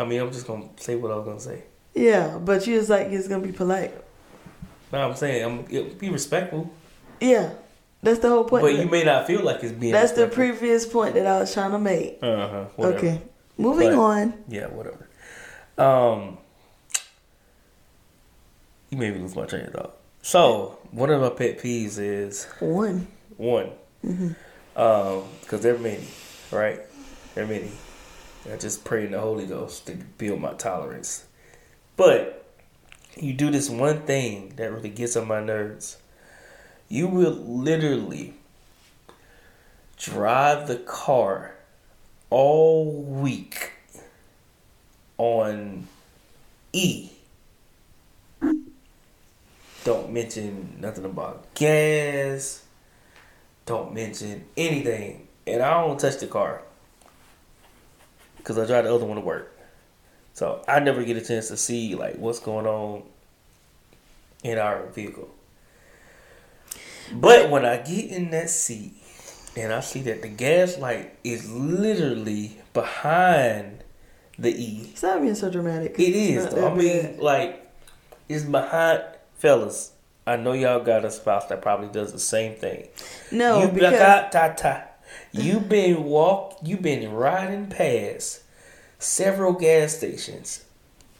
I 0.00 0.04
mean, 0.06 0.20
I'm 0.20 0.32
just 0.32 0.46
gonna 0.46 0.68
say 0.76 0.96
what 0.96 1.10
I 1.12 1.16
was 1.16 1.24
gonna 1.26 1.40
say. 1.40 1.62
Yeah, 1.94 2.38
but 2.38 2.66
you 2.66 2.76
just 2.78 2.88
like 2.88 3.08
it's 3.08 3.28
gonna 3.28 3.46
be 3.46 3.52
polite. 3.52 3.92
No, 4.92 5.08
I'm 5.10 5.14
saying 5.14 5.44
I'm 5.44 5.62
be 5.98 6.08
respectful, 6.08 6.70
Yeah, 7.20 7.50
that's 8.02 8.20
the 8.20 8.28
whole 8.30 8.44
point. 8.44 8.62
but 8.62 8.74
you 8.74 8.86
may 8.86 9.04
not 9.04 9.26
feel 9.26 9.42
like 9.42 9.62
it's 9.62 9.72
being. 9.72 9.92
that's 9.92 10.12
the 10.12 10.26
previous 10.26 10.86
point 10.86 11.14
that 11.14 11.26
I 11.26 11.40
was 11.40 11.52
trying 11.52 11.72
to 11.72 11.78
make. 11.78 12.18
Uh 12.22 12.48
huh. 12.48 12.64
Okay, 12.78 13.20
moving 13.58 13.90
But- 13.90 13.98
on. 13.98 14.44
Yeah, 14.48 14.66
whatever. 14.68 15.06
Um, 15.76 16.38
you 18.90 18.96
made 18.98 19.14
me 19.14 19.20
lose 19.20 19.36
my 19.36 19.44
train 19.46 19.66
of 19.66 19.72
thought. 19.72 19.96
So 20.22 20.78
one 20.90 21.10
of 21.10 21.20
my 21.20 21.30
pet 21.30 21.58
peeves 21.58 21.98
is 21.98 22.44
One. 22.60 23.06
one, 23.36 23.70
Mhm. 24.04 24.34
um, 24.76 25.24
because 25.42 25.60
there 25.62 25.74
are 25.74 25.78
many, 25.78 26.06
right? 26.50 26.80
There 27.34 27.44
are 27.44 27.46
many. 27.46 27.70
I 28.48 28.56
just 28.56 28.84
pray 28.84 29.04
in 29.04 29.12
the 29.12 29.20
Holy 29.20 29.46
Ghost 29.46 29.86
to 29.86 29.96
build 30.16 30.40
my 30.40 30.54
tolerance. 30.54 31.24
But 31.96 32.46
you 33.16 33.34
do 33.34 33.50
this 33.50 33.68
one 33.68 34.00
thing 34.02 34.54
that 34.56 34.72
really 34.72 34.88
gets 34.88 35.16
on 35.16 35.28
my 35.28 35.42
nerves. 35.42 35.98
You 36.88 37.06
will 37.06 37.32
literally 37.32 38.34
drive 39.98 40.68
the 40.68 40.76
car 40.76 41.54
all 42.30 43.02
week 43.02 43.72
on 45.18 45.86
E. 46.72 47.10
Don't 49.84 50.12
mention 50.12 50.78
nothing 50.80 51.04
about 51.04 51.54
gas. 51.54 52.64
Don't 53.66 53.92
mention 53.92 54.46
anything. 54.56 55.28
And 55.46 55.62
I 55.62 55.82
don't 55.82 55.98
touch 56.00 56.18
the 56.18 56.26
car. 56.26 56.62
Because 58.40 58.58
I 58.58 58.66
drive 58.66 58.84
the 58.84 58.94
other 58.94 59.04
one 59.04 59.16
to 59.16 59.22
work. 59.22 59.56
So 60.32 60.62
I 60.66 60.80
never 60.80 61.02
get 61.04 61.16
a 61.16 61.20
chance 61.20 61.48
to 61.48 61.56
see 61.56 61.94
like 61.94 62.16
what's 62.16 62.40
going 62.40 62.66
on 62.66 63.02
in 64.42 64.58
our 64.58 64.86
vehicle. 64.86 65.28
But 67.12 67.50
when 67.50 67.64
I 67.64 67.78
get 67.78 68.10
in 68.10 68.30
that 68.30 68.50
seat 68.50 68.94
and 69.56 69.72
I 69.72 69.80
see 69.80 70.00
that 70.02 70.22
the 70.22 70.28
gas 70.28 70.78
light 70.78 71.16
is 71.24 71.50
literally 71.50 72.58
behind 72.72 73.82
the 74.38 74.50
E, 74.50 74.92
Stop 74.94 75.20
being 75.20 75.34
so 75.34 75.50
dramatic. 75.50 75.98
it 75.98 76.02
is. 76.14 76.44
It's 76.46 76.54
Though. 76.54 76.60
not 76.62 76.72
I 76.72 76.76
mean, 76.76 77.02
bad. 77.02 77.18
like, 77.18 77.70
it's 78.28 78.44
behind 78.44 79.02
fellas. 79.36 79.92
I 80.26 80.36
know 80.36 80.52
y'all 80.52 80.80
got 80.84 81.04
a 81.04 81.10
spouse 81.10 81.46
that 81.46 81.60
probably 81.60 81.88
does 81.88 82.12
the 82.12 82.18
same 82.18 82.54
thing. 82.54 82.88
no, 83.32 83.62
you 83.64 83.68
because 83.68 83.94
ah, 84.00 84.28
ta, 84.30 84.48
ta, 84.48 84.54
ta. 84.54 84.82
You 85.32 85.60
been 85.60 86.04
walk. 86.04 86.58
You've 86.62 86.82
been 86.82 87.12
riding 87.12 87.66
past 87.68 88.42
several 88.98 89.52
gas 89.52 89.96
stations 89.96 90.64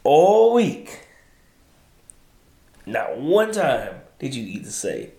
all 0.05 0.55
week. 0.55 1.07
Not 2.87 3.19
one 3.19 3.53
time 3.53 4.01
did 4.19 4.35
you 4.35 4.45
either 4.45 4.71
say, 4.71 5.11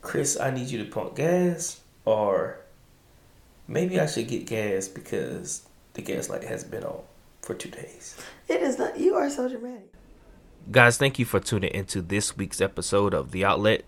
"Kris, 0.00 0.38
I 0.38 0.50
need 0.50 0.68
you 0.68 0.78
to 0.84 0.90
pump 0.90 1.16
gas," 1.16 1.80
or 2.04 2.58
maybe 3.68 4.00
I 4.00 4.06
should 4.06 4.28
get 4.28 4.46
gas 4.46 4.88
because 4.88 5.62
the 5.94 6.02
gas 6.02 6.28
light 6.28 6.44
has 6.44 6.64
been 6.64 6.84
on 6.84 7.02
for 7.42 7.54
two 7.54 7.70
days. 7.70 8.16
it 8.48 8.62
is 8.62 8.78
not. 8.78 8.98
You 8.98 9.14
are 9.14 9.28
so 9.30 9.48
dramatic. 9.48 9.92
Guys, 10.70 10.96
thank 10.96 11.18
you 11.18 11.26
for 11.26 11.40
tuning 11.40 11.72
into 11.74 12.00
this 12.00 12.36
week's 12.36 12.60
episode 12.60 13.12
of 13.12 13.32
The 13.32 13.44
Outlet. 13.44 13.84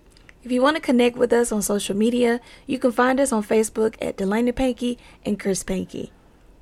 If 0.46 0.52
you 0.52 0.62
want 0.62 0.76
to 0.76 0.80
connect 0.80 1.16
with 1.16 1.32
us 1.32 1.50
on 1.50 1.60
social 1.60 1.96
media, 1.96 2.40
you 2.68 2.78
can 2.78 2.92
find 2.92 3.18
us 3.18 3.32
on 3.32 3.42
Facebook 3.42 3.96
at 4.00 4.16
Delana 4.16 4.54
Panky 4.54 4.96
and 5.24 5.40
Kris 5.40 5.64
Panky. 5.64 6.12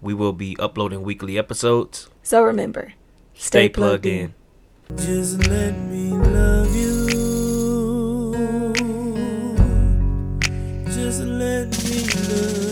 We 0.01 0.15
will 0.15 0.33
be 0.33 0.57
uploading 0.59 1.03
weekly 1.03 1.37
episodes. 1.37 2.09
So 2.23 2.43
remember, 2.43 2.95
Stay 3.35 3.69
plugged 3.69 4.07
in. 4.07 4.33
Just 4.97 5.47
let 5.49 5.79
me 5.79 6.13
love 6.13 6.75
you. 6.75 7.05
Just 10.87 11.21
let 11.21 11.69
me 11.85 12.07
love 12.33 12.64